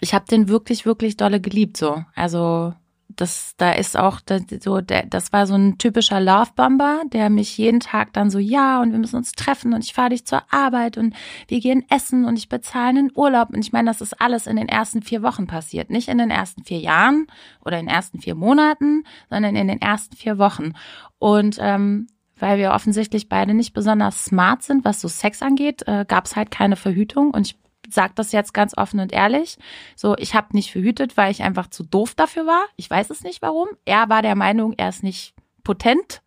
[0.00, 2.04] Ich habe den wirklich, wirklich dolle geliebt, so.
[2.14, 2.74] Also
[3.16, 7.58] das, da ist auch das, so, der, das war so ein typischer Love-Bomber, der mich
[7.58, 10.42] jeden Tag dann so, ja, und wir müssen uns treffen und ich fahre dich zur
[10.50, 11.14] Arbeit und
[11.48, 13.50] wir gehen essen und ich bezahle einen Urlaub.
[13.50, 15.90] Und ich meine, das ist alles in den ersten vier Wochen passiert.
[15.90, 17.26] Nicht in den ersten vier Jahren
[17.64, 20.72] oder in den ersten vier Monaten, sondern in den ersten vier Wochen.
[21.18, 22.06] Und ähm,
[22.38, 26.34] weil wir offensichtlich beide nicht besonders smart sind, was so Sex angeht, äh, gab es
[26.34, 27.61] halt keine Verhütung und ich
[27.94, 29.58] sage das jetzt ganz offen und ehrlich.
[29.96, 32.64] So, ich habe nicht verhütet, weil ich einfach zu doof dafür war.
[32.76, 33.68] Ich weiß es nicht warum.
[33.84, 36.22] Er war der Meinung, er ist nicht potent.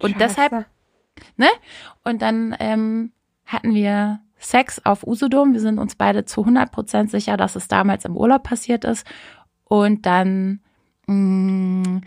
[0.00, 0.18] Und Scheiße.
[0.18, 0.66] deshalb,
[1.36, 1.48] ne?
[2.02, 3.12] Und dann ähm,
[3.46, 5.52] hatten wir Sex auf Usedom.
[5.52, 9.06] Wir sind uns beide zu 100 Prozent sicher, dass es damals im Urlaub passiert ist.
[9.64, 10.60] Und dann
[11.06, 12.00] mh, mm,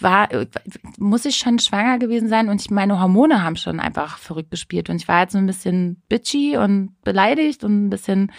[0.00, 0.28] war,
[0.98, 4.90] muss ich schon schwanger gewesen sein und ich, meine Hormone haben schon einfach verrückt gespielt
[4.90, 8.32] und ich war jetzt so ein bisschen bitchy und beleidigt und ein bisschen,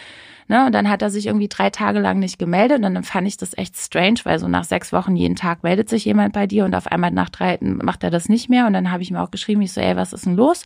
[0.48, 3.28] ne, und dann hat er sich irgendwie drei Tage lang nicht gemeldet und dann fand
[3.28, 6.46] ich das echt strange, weil so nach sechs Wochen jeden Tag meldet sich jemand bei
[6.46, 9.12] dir und auf einmal nach drei macht er das nicht mehr und dann habe ich
[9.12, 10.66] mir auch geschrieben, ich so, ey, was ist denn los?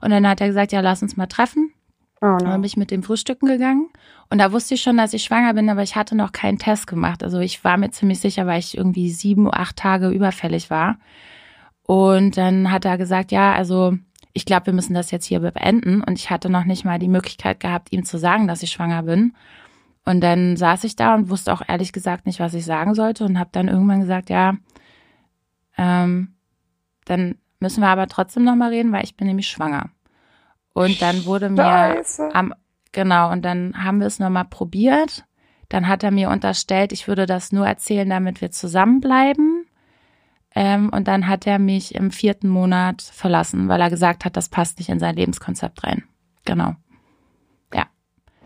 [0.00, 1.72] Und dann hat er gesagt, ja, lass uns mal treffen.
[2.20, 2.38] Oh no.
[2.38, 3.88] Dann bin ich mit dem Frühstücken gegangen
[4.30, 6.86] und da wusste ich schon, dass ich schwanger bin, aber ich hatte noch keinen Test
[6.86, 7.22] gemacht.
[7.22, 10.98] Also ich war mir ziemlich sicher, weil ich irgendwie sieben, acht Tage überfällig war.
[11.82, 13.96] Und dann hat er gesagt, ja, also
[14.34, 16.02] ich glaube, wir müssen das jetzt hier beenden.
[16.02, 19.02] Und ich hatte noch nicht mal die Möglichkeit gehabt, ihm zu sagen, dass ich schwanger
[19.04, 19.34] bin.
[20.04, 23.24] Und dann saß ich da und wusste auch ehrlich gesagt nicht, was ich sagen sollte
[23.24, 24.54] und habe dann irgendwann gesagt, ja,
[25.76, 26.34] ähm,
[27.04, 29.90] dann müssen wir aber trotzdem noch mal reden, weil ich bin nämlich schwanger.
[30.72, 32.34] Und dann wurde mir Scheiße.
[32.34, 32.54] am
[32.92, 35.24] Genau, und dann haben wir es nochmal probiert.
[35.68, 39.66] Dann hat er mir unterstellt, ich würde das nur erzählen, damit wir zusammenbleiben.
[40.54, 44.48] Ähm, und dann hat er mich im vierten Monat verlassen, weil er gesagt hat, das
[44.48, 46.04] passt nicht in sein Lebenskonzept rein.
[46.46, 46.74] Genau.
[47.74, 47.86] Ja.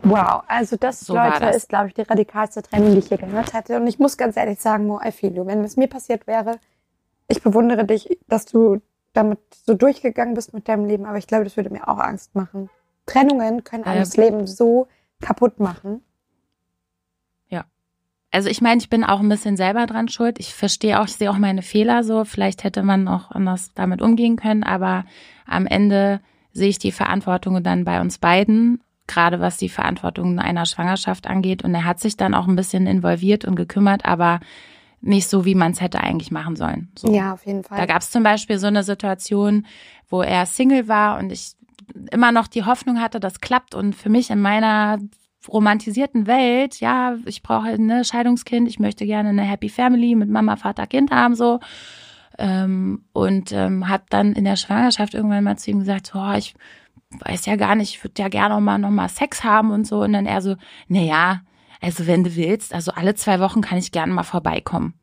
[0.03, 1.55] Wow, also das, so Leute, das.
[1.55, 3.77] ist, glaube ich, die radikalste Trennung, die ich je gehört hatte.
[3.77, 5.45] Und ich muss ganz ehrlich sagen, Mo, I feel you.
[5.45, 6.59] Wenn es mir passiert wäre,
[7.29, 8.81] ich bewundere dich, dass du
[9.13, 12.35] damit so durchgegangen bist mit deinem Leben, aber ich glaube, das würde mir auch Angst
[12.35, 12.69] machen.
[13.05, 14.87] Trennungen können einem das Leben so
[15.21, 16.01] kaputt machen.
[17.47, 17.65] Ja.
[18.31, 20.39] Also ich meine, ich bin auch ein bisschen selber dran schuld.
[20.39, 22.25] Ich verstehe auch, ich sehe auch meine Fehler so.
[22.25, 25.05] Vielleicht hätte man auch anders damit umgehen können, aber
[25.45, 26.21] am Ende
[26.51, 31.63] sehe ich die Verantwortung dann bei uns beiden, gerade was die Verantwortung einer Schwangerschaft angeht.
[31.63, 34.39] Und er hat sich dann auch ein bisschen involviert und gekümmert, aber
[35.03, 36.91] nicht so, wie man es hätte eigentlich machen sollen.
[36.97, 37.13] So.
[37.13, 37.77] Ja, auf jeden Fall.
[37.77, 39.65] Da gab es zum Beispiel so eine Situation,
[40.07, 41.55] wo er Single war und ich
[42.11, 44.99] immer noch die Hoffnung hatte, das klappt und für mich in meiner
[45.47, 50.29] romantisierten Welt, ja, ich brauche ein ne, Scheidungskind, ich möchte gerne eine Happy Family mit
[50.29, 51.59] Mama, Vater, Kind haben, so.
[52.37, 56.55] Ähm, und ähm, hat dann in der Schwangerschaft irgendwann mal zu ihm gesagt, oh, ich
[57.25, 59.85] weiß ja gar nicht, ich würde ja gerne noch mal, noch mal Sex haben und
[59.85, 60.01] so.
[60.01, 60.55] Und dann er so,
[60.87, 61.41] na ja,
[61.83, 64.93] also wenn du willst, also alle zwei Wochen kann ich gerne mal vorbeikommen.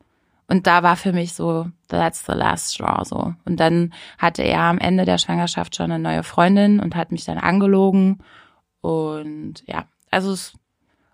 [0.49, 3.35] Und da war für mich so, that's the last straw, so.
[3.45, 7.25] Und dann hatte er am Ende der Schwangerschaft schon eine neue Freundin und hat mich
[7.25, 8.23] dann angelogen.
[8.81, 10.55] Und ja, also es,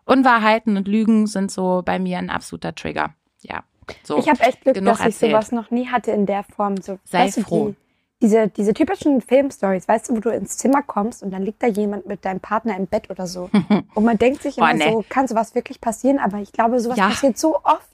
[0.05, 3.14] Unwahrheiten und Lügen sind so bei mir ein absoluter Trigger.
[3.42, 3.64] Ja.
[4.05, 5.09] So, ich habe echt Glück, dass erzählt.
[5.09, 6.76] ich sowas noch nie hatte in der Form.
[6.81, 7.70] So, Sei froh.
[7.70, 7.86] Die,
[8.22, 11.66] diese, diese typischen Filmstories, weißt du, wo du ins Zimmer kommst und dann liegt da
[11.66, 13.50] jemand mit deinem Partner im Bett oder so.
[13.94, 14.92] und man denkt sich immer Boah, nee.
[14.92, 16.18] so, kann sowas wirklich passieren?
[16.18, 17.09] Aber ich glaube, sowas ja.
[17.09, 17.90] passiert so oft.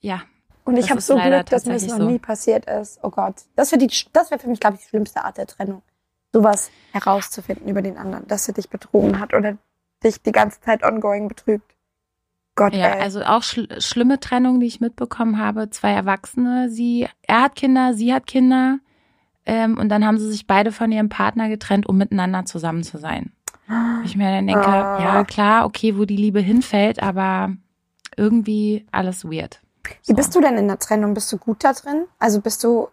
[0.00, 0.22] Ja,
[0.64, 2.08] und ich habe so Glück, dass mir das noch so.
[2.08, 3.00] nie passiert ist.
[3.02, 3.34] Oh Gott.
[3.56, 5.82] Das wäre wär für mich, glaube ich, die schlimmste Art der Trennung.
[6.32, 9.58] Sowas herauszufinden über den anderen, dass er dich betrogen hat oder
[10.04, 11.74] dich die ganze Zeit ongoing betrügt.
[12.54, 13.00] Gott, ja, ey.
[13.00, 15.70] also auch schl schlimme Trennungen, die ich mitbekommen habe.
[15.70, 18.78] Zwei Erwachsene, sie, er hat Kinder, sie hat Kinder.
[19.44, 22.98] Ähm, und dann haben sie sich beide von ihrem Partner getrennt, um miteinander zusammen zu
[22.98, 23.32] sein.
[24.04, 25.00] Ich mir dann denke, ah.
[25.00, 27.56] ja klar, okay, wo die Liebe hinfällt, aber
[28.16, 29.60] irgendwie alles weird.
[30.06, 31.14] Wie bist du denn in der Trennung?
[31.14, 32.04] Bist du gut da drin?
[32.18, 32.88] Also bist du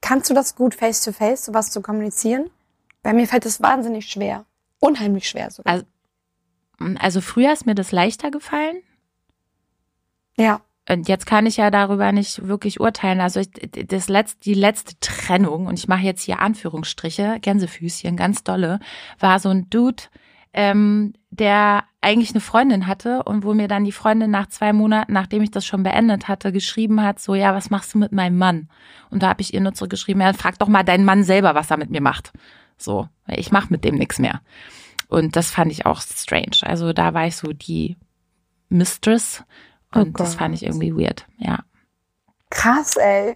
[0.00, 2.50] kannst du das gut face to face, sowas zu kommunizieren?
[3.02, 4.44] Bei mir fällt es wahnsinnig schwer.
[4.78, 5.72] Unheimlich schwer sogar.
[5.72, 5.86] Also,
[6.98, 8.82] also früher ist mir das leichter gefallen.
[10.36, 10.60] ja.
[10.88, 13.20] Und jetzt kann ich ja darüber nicht wirklich urteilen.
[13.20, 13.50] Also ich,
[13.86, 18.80] das letzte, die letzte Trennung, und ich mache jetzt hier Anführungsstriche, Gänsefüßchen, ganz dolle,
[19.20, 20.02] war so ein Dude,
[20.52, 25.12] ähm, der eigentlich eine Freundin hatte und wo mir dann die Freundin nach zwei Monaten,
[25.12, 28.36] nachdem ich das schon beendet hatte, geschrieben hat, so, ja, was machst du mit meinem
[28.36, 28.68] Mann?
[29.08, 31.70] Und da habe ich ihr nur zurückgeschrieben, ja, frag doch mal deinen Mann selber, was
[31.70, 32.32] er mit mir macht.
[32.76, 34.40] So, ich mache mit dem nichts mehr.
[35.08, 36.58] Und das fand ich auch strange.
[36.62, 37.96] Also da war ich so die
[38.68, 39.44] Mistress
[39.94, 40.38] Oh und das Gott.
[40.38, 41.60] fand ich irgendwie weird, ja.
[42.50, 43.34] Krass, ey.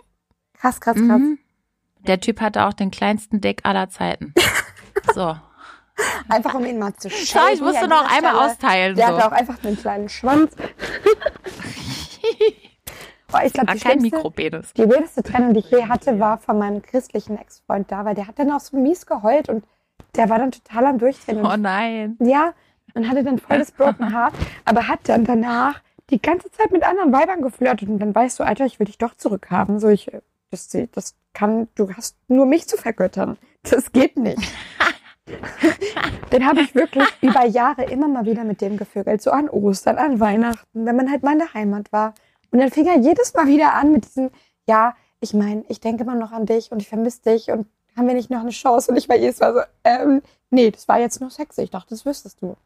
[0.54, 1.18] Krass, krass, krass.
[1.20, 1.38] Mhm.
[2.06, 4.32] Der Typ hatte auch den kleinsten Dick aller Zeiten.
[5.14, 5.36] So.
[6.28, 7.50] Einfach um ihn mal zu So, schauen.
[7.54, 8.96] ich musste noch einmal austeilen.
[8.96, 9.12] Der So.
[9.14, 10.54] hatte auch einfach einen kleinen Schwanz.
[13.28, 16.58] Boah, ich glaube, die, kein schlimmste- die weirdeste Trennung, die ich je hatte, war von
[16.58, 19.64] meinem christlichen Ex-Freund da, weil der hat dann auch so mies geheult und
[20.16, 21.44] der war dann total am Durchdrehen.
[21.44, 22.16] Oh nein.
[22.20, 22.52] Ja,
[22.94, 24.34] und hatte dann voll das Broken Heart,
[24.64, 25.80] aber hat dann danach
[26.10, 28.98] die ganze Zeit mit anderen Weibern geflirtet und dann weißt du, Alter, ich will dich
[28.98, 29.80] doch zurückhaben.
[29.80, 30.10] So, ich,
[30.50, 33.36] das, das kann, du hast nur mich zu vergöttern.
[33.62, 34.38] Das geht nicht.
[36.32, 39.98] Den habe ich wirklich über Jahre immer mal wieder mit dem gevögelt, so an Ostern,
[39.98, 42.14] an Weihnachten, wenn man halt mal in der Heimat war.
[42.52, 44.30] Und dann fing er jedes Mal wieder an mit diesem,
[44.68, 48.06] ja, ich meine, ich denke immer noch an dich und ich vermisse dich und haben
[48.06, 48.90] wir nicht noch eine Chance?
[48.90, 51.62] Und ich war jedes Mal so, ähm, nee, das war jetzt nur sexy.
[51.62, 52.56] Ich dachte, das wüsstest du.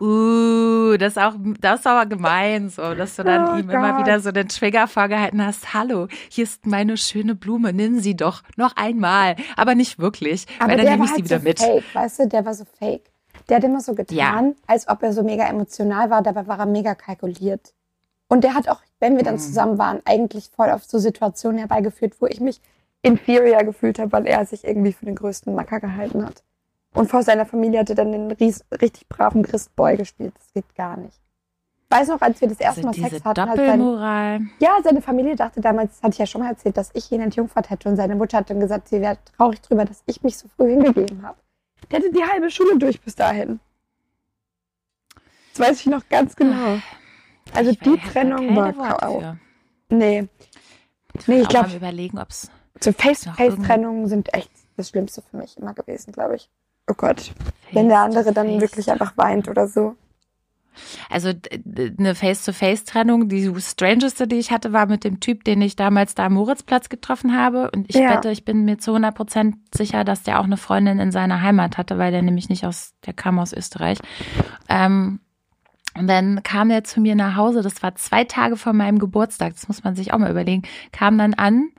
[0.00, 3.92] Uh, das ist auch, das ist aber gemein, so, dass du dann Oh ihm immer
[3.92, 4.00] Gott.
[4.06, 5.74] wieder so den Trigger vorgehalten hast.
[5.74, 10.70] Hallo, hier ist meine schöne Blume, nimm sie doch noch einmal, aber nicht wirklich, Aber
[10.70, 11.60] weil dann nehme ich sie halt wieder so mit.
[11.60, 13.10] fake, weißt du, der war so fake.
[13.48, 14.52] Der hat immer so getan, Ja.
[14.66, 17.72] als ob er so mega emotional war, dabei war er mega kalkuliert.
[18.28, 19.38] Und der hat auch, wenn wir dann Mhm.
[19.40, 22.60] zusammen waren, eigentlich voll auf so Situationen herbeigeführt, wo ich mich
[23.02, 26.42] inferior gefühlt habe, weil er sich irgendwie für den größten Macker gehalten hat.
[26.96, 30.32] Und vor seiner Familie hatte dann den ries, richtig braven Christboy gespielt.
[30.36, 31.20] Das geht gar nicht.
[31.88, 35.02] Ich weiß noch, als wir das erste Also Mal Sex hatten, hat sein, ja, seine
[35.02, 37.88] Familie dachte damals, das hatte ich ja schon mal erzählt, dass ich ihn entjungfert hätte.
[37.88, 40.70] Und seine Mutter hat dann gesagt, sie wäre traurig drüber, dass ich mich so früh
[40.70, 41.38] hingegeben habe.
[41.90, 43.60] Der hatte die halbe Schule durch bis dahin.
[45.52, 46.78] Das weiß ich noch ganz genau.
[47.54, 49.36] Also Ich die Trennung war K.O.
[49.90, 50.28] Nee.
[51.26, 55.72] Nee, ich glaube, überlegen, ob's so noch Face-to-Face-Trennungen sind echt das Schlimmste für mich immer
[55.72, 56.50] gewesen, glaube ich.
[56.88, 57.32] Oh Gott.
[57.72, 59.96] Wenn der andere dann wirklich einfach weint oder so.
[61.08, 61.32] Also
[61.98, 66.26] eine Face-to-Face-Trennung, die strangeste, die ich hatte, war mit dem Typ, den ich damals da
[66.26, 67.70] am Moritzplatz getroffen habe.
[67.70, 68.10] Und ich Ja.
[68.10, 71.40] wette, ich bin mir zu 100 Prozent sicher, dass der auch eine Freundin in seiner
[71.40, 73.98] Heimat hatte, weil der nämlich nicht aus, der kam aus Österreich.
[74.68, 75.20] Ähm,
[75.98, 79.54] und dann kam er zu mir nach Hause, das war zwei Tage vor meinem Geburtstag,
[79.54, 80.62] das muss man sich auch mal überlegen,
[80.92, 81.70] kam dann an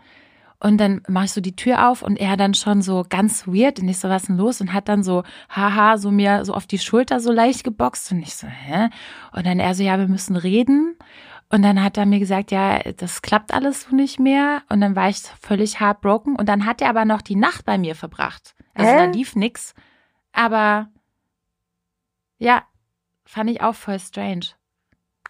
[0.59, 3.79] und dann mache ich so die Tür auf und er dann schon so ganz weird
[3.79, 4.59] und ich so, was ist denn los?
[4.59, 8.19] Und hat dann so, haha, so mir so auf die Schulter so leicht geboxt und
[8.23, 8.89] ich so, hä?
[9.33, 10.97] Und dann er so, ja, wir müssen reden.
[11.49, 14.63] Und dann hat er mir gesagt, ja, das klappt alles so nicht mehr.
[14.69, 16.35] Und dann war ich völlig heartbroken.
[16.35, 18.55] Und dann hat er aber noch die Nacht bei mir verbracht.
[18.73, 18.97] Also Hä?
[18.97, 19.73] da lief nix.
[20.33, 20.89] Aber
[22.39, 22.63] ja,
[23.25, 24.47] fand ich auch voll strange.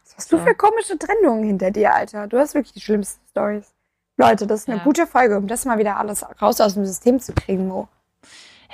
[0.02, 0.46] Was hast du So.
[0.46, 2.28] für komische Trennungen hinter dir, Alter?
[2.28, 3.74] Du hast wirklich die schlimmsten Stories.
[4.18, 4.84] Leute, das ist eine Ja.
[4.84, 7.88] gute Folge, um das mal wieder alles raus aus dem System zu kriegen, Mo.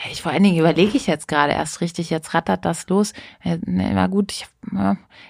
[0.10, 3.14] Ich vor allen Dingen überlege ich jetzt gerade erst richtig, jetzt rattert das los.
[3.44, 3.60] Ne,
[3.94, 4.48] Na gut, ich,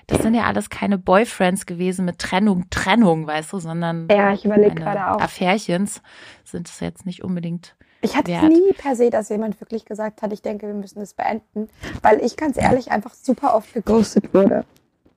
[0.07, 4.45] das sind ja alles keine Boyfriends gewesen mit Trennung, Trennung, weißt du, sondern Ja, ich
[4.45, 5.19] überlege meine gerade auch.
[5.21, 6.01] Affärchens
[6.45, 7.75] sind es jetzt nicht unbedingt.
[8.01, 8.43] Ich hatte wert.
[8.43, 11.69] nie per se, dass jemand wirklich gesagt hat, ich denke, wir müssen das beenden,
[12.01, 14.65] weil ich ganz ehrlich einfach super oft geghostet wurde.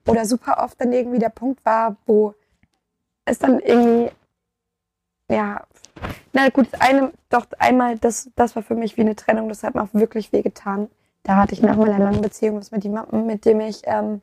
[0.09, 2.35] Oder super oft dann irgendwie der Punkt war, wo
[3.25, 4.11] es dann irgendwie,
[5.31, 5.65] ja,
[6.33, 9.63] na gut, das eine, doch einmal, das, das war für mich wie eine Trennung, das
[9.63, 10.89] hat mir auch wirklich wehgetan.
[11.23, 14.21] Da hatte ich nach meiner langen Beziehung was mit jemandem, mit dem ich, ähm,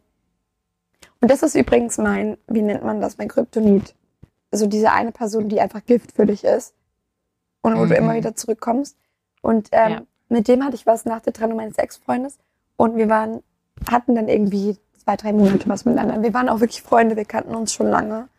[1.22, 3.96] und das ist übrigens mein, wie nennt man das, mein Kryptonit.
[4.52, 6.74] Also diese eine Person, die einfach Gift für dich ist
[7.62, 7.92] und wo du Mhm.
[7.94, 8.98] immer wieder zurückkommst.
[9.42, 10.02] Und ähm, Ja.
[10.30, 12.38] mit dem hatte ich was nach der Trennung meines Ex-Freundes
[12.78, 13.42] und wir waren,
[13.90, 16.22] hatten dann irgendwie zwei, drei Monate was miteinander.
[16.22, 18.30] Wir waren auch wirklich Freunde, wir kannten uns schon lange,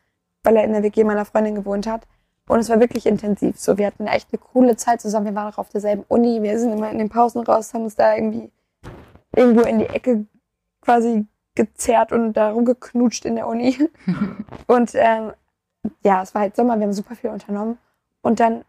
[0.44, 2.06] weil er in der WG meiner Freundin gewohnt hat.
[2.46, 3.58] Und es war wirklich intensiv.
[3.58, 5.26] So, wir hatten echt eine coole Zeit zusammen.
[5.26, 6.42] Wir waren auch auf derselben Uni.
[6.42, 8.50] Wir sind immer in den Pausen raus, haben uns da irgendwie
[9.34, 10.26] irgendwo in die Ecke
[10.82, 13.76] quasi gezerrt und da rumgeknutscht in der Uni.
[14.66, 15.32] Und ähm,
[16.02, 17.78] ja, es war halt Sommer, wir haben super viel unternommen.
[18.22, 18.64] Und dann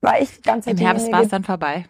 [0.00, 1.84] war ich die ganze Zeit Im Herbst war es dann vorbei.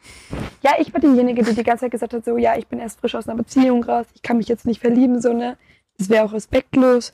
[0.63, 3.01] ja, ich war diejenige, die die ganze Zeit gesagt hat, so, ja, ich bin erst
[3.01, 5.57] frisch aus einer Beziehung raus, ich kann mich jetzt nicht verlieben, so, ne,
[5.99, 7.13] das wäre auch respektlos.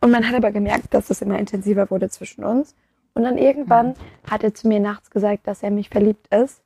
[0.00, 2.74] Und man hat aber gemerkt, dass es immer intensiver wurde zwischen uns.
[3.16, 3.94] Und dann irgendwann
[4.30, 6.60] hat er zu mir nachts gesagt, dass er mich verliebt ist.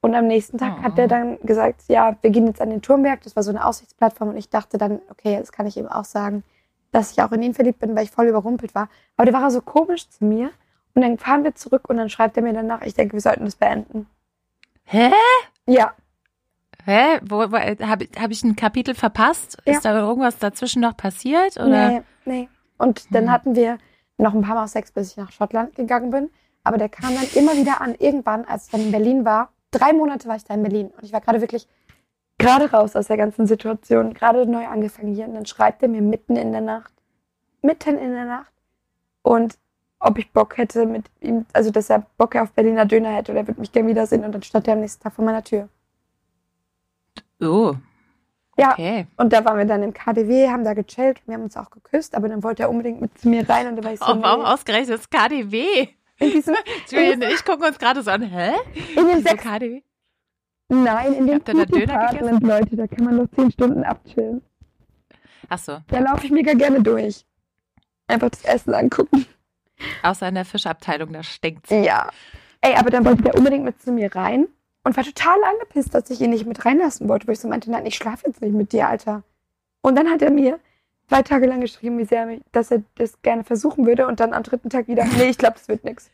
[0.00, 0.82] Und am nächsten Tag Oh.
[0.82, 3.20] hat er dann gesagt, ja, wir gehen jetzt an den Turmberg.
[3.22, 4.30] Das war so eine Aussichtsplattform.
[4.30, 6.42] Und ich dachte dann, okay, das kann ich ihm auch sagen,
[6.92, 8.88] dass ich auch in ihn verliebt bin, weil ich voll überrumpelt war.
[9.16, 10.50] Aber der war so komisch zu mir.
[10.94, 13.44] Und dann fahren wir zurück und dann schreibt er mir danach, ich denke, wir sollten
[13.44, 14.06] das beenden.
[14.84, 15.10] Hä?
[15.66, 15.92] Ja,
[16.84, 17.20] Hä?
[17.22, 19.56] Wo, wo, Habe hab ich ein Kapitel verpasst?
[19.64, 19.74] Ja.
[19.74, 21.56] Ist da irgendwas dazwischen noch passiert?
[21.58, 21.88] Oder?
[21.90, 22.48] nee, nee.
[22.76, 23.30] Und dann Hm.
[23.30, 23.78] hatten wir
[24.18, 26.30] noch ein paar Mal Sex, bis ich nach Schottland gegangen bin.
[26.64, 29.52] Aber der kam dann immer wieder an, irgendwann, als ich dann in Berlin war.
[29.70, 30.88] Drei Monate war ich da in Berlin.
[30.96, 31.66] Und ich war gerade wirklich
[32.38, 35.26] gerade raus aus der ganzen Situation, gerade neu angefangen hier.
[35.26, 36.92] Und dann schreibt er mir mitten in der Nacht,
[37.62, 38.52] mitten in der Nacht.
[39.22, 39.58] Und
[39.98, 43.42] ob ich Bock hätte mit ihm, also dass er Bock auf Berliner Döner hätte oder
[43.42, 44.24] er würde mich gerne wiedersehen.
[44.24, 45.68] Und dann stand er am nächsten Tag vor meiner Tür.
[47.40, 47.74] Oh,
[48.58, 49.06] Ja, okay.
[49.16, 51.70] und da waren wir dann im KDW, haben da gechillt und wir haben uns auch
[51.70, 54.04] geküsst, aber dann wollte er unbedingt mit zu mir rein und da war ich so,
[54.06, 54.46] Oh, warum nee.
[54.48, 55.88] ausgerechnet das KDW?
[56.18, 56.54] in diesem,
[56.90, 58.22] Julian und ich gucken uns gerade so an.
[58.22, 58.52] Hä?
[58.96, 59.80] in dem sechs, KDW?
[60.68, 64.42] nein, in dem Habt da Döner Apartment, Leute, da kann man noch zehn Stunden abchillen.
[65.48, 67.24] Ach so, Da laufe ich mega gerne durch.
[68.06, 69.26] Einfach das Essen angucken.
[70.02, 71.70] außer in der Fischabteilung, da stinkt's.
[71.70, 72.10] Ja.
[72.60, 74.46] Ey, aber dann wollte der unbedingt mit zu mir rein
[74.84, 77.70] und war total angepisst, dass ich ihn nicht mit reinlassen wollte, wo ich so meinte,
[77.70, 79.22] nein, ich schlafe jetzt nicht mit dir, Alter.
[79.80, 80.58] Und dann hat er mir
[81.08, 84.20] zwei Tage lang geschrieben, wie sehr er mich, dass er das gerne versuchen würde und
[84.20, 86.10] dann am dritten Tag wieder, nee, ich glaube, das wird nix.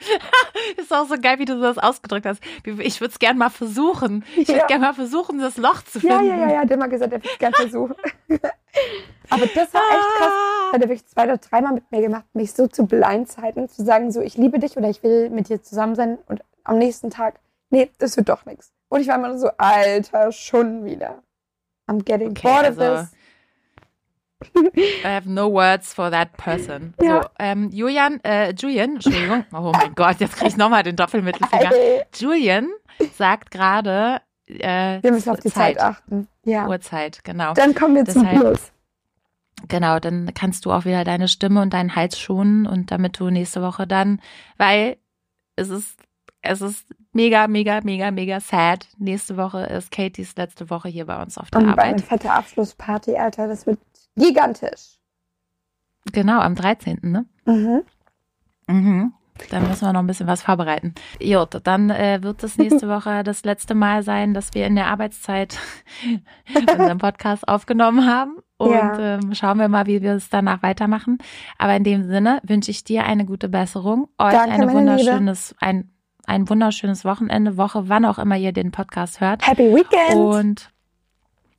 [0.78, 2.42] Ist auch so geil, wie du das ausgedrückt hast.
[2.64, 4.24] Ich würde es gerne mal versuchen.
[4.36, 4.66] Ich würde Ja.
[4.66, 6.28] gerne mal versuchen, das Loch zu Ja, finden.
[6.28, 7.94] ja, ja, ja, der hat mal gesagt, er wird es gerne versuchen.
[9.30, 10.32] aber das war echt krass.
[10.32, 10.70] Ah.
[10.70, 13.84] Das hat er wirklich zwei oder dreimal mit mir gemacht, mich so zu blindzeiten, zu
[13.84, 17.10] sagen, so, ich liebe dich oder ich will mit dir zusammen sein und am nächsten
[17.10, 17.40] Tag,
[17.70, 18.72] nee, das wird doch nichts.
[18.88, 21.22] Und ich war immer so, Alter, schon wieder.
[21.88, 23.10] I'm getting Okay, bored of also- this.
[25.04, 26.94] I have no words for that person.
[27.00, 27.22] Ja.
[27.22, 29.44] So, ähm, Julian, äh, Julian, Entschuldigung.
[29.52, 31.70] Oh mein Gott, jetzt kriege ich nochmal den Doppelmittelfinger.
[32.16, 32.70] Julian
[33.18, 36.26] sagt gerade, äh, wir müssen auf die Zeit, achten.
[36.44, 36.66] Ja.
[36.68, 37.52] Uhrzeit, genau.
[37.52, 38.72] Dann kommen wir zum Schluss.
[39.68, 43.28] Genau, dann kannst du auch wieder deine Stimme und deinen Hals schonen und damit du
[43.28, 44.22] nächste Woche dann,
[44.56, 44.96] weil
[45.56, 45.98] es ist,
[46.40, 48.86] es ist mega, mega, mega, mega sad.
[48.98, 52.00] Nächste Woche ist Katies letzte Woche hier bei uns auf der Und eine Arbeit.
[52.02, 53.78] fette Abschlussparty, Alter, das wird
[54.16, 54.98] gigantisch.
[56.12, 56.98] Genau, am 13.
[57.02, 57.26] Ne?
[57.44, 57.82] Mhm.
[58.66, 59.12] Mhm.
[59.50, 60.94] Dann müssen wir noch ein bisschen was vorbereiten.
[61.18, 64.88] Jut, dann äh, wird es nächste Woche das letzte Mal sein, dass wir in der
[64.88, 65.58] Arbeitszeit
[66.54, 68.36] unseren Podcast aufgenommen haben.
[68.58, 68.98] Und Ja.
[69.16, 71.16] ähm, schauen wir mal, wie wir es danach weitermachen.
[71.56, 74.90] Aber in dem Sinne wünsche ich dir eine gute Besserung, euch Danke, eine meine Liebe.
[74.90, 75.90] wunderschönes, ein,
[76.26, 79.46] ein wunderschönes Wochenende, Woche, wann auch immer ihr den Podcast hört.
[79.46, 80.14] Happy Weekend.
[80.14, 80.70] Und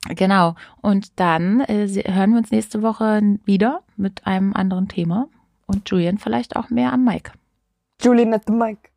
[0.08, 0.54] genau.
[0.80, 5.28] Und dann äh, hören wir uns nächste Woche wieder mit einem anderen Thema.
[5.66, 7.32] Und Julian vielleicht auch mehr am Mic.
[8.00, 8.90] Julian at the mic.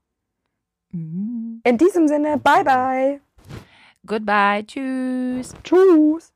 [0.91, 1.61] Mhm.
[1.63, 3.22] In diesem Sinne, bye bye.
[4.05, 4.63] Goodbye.
[4.66, 5.53] Tschüss.
[5.63, 6.34] Tschüss.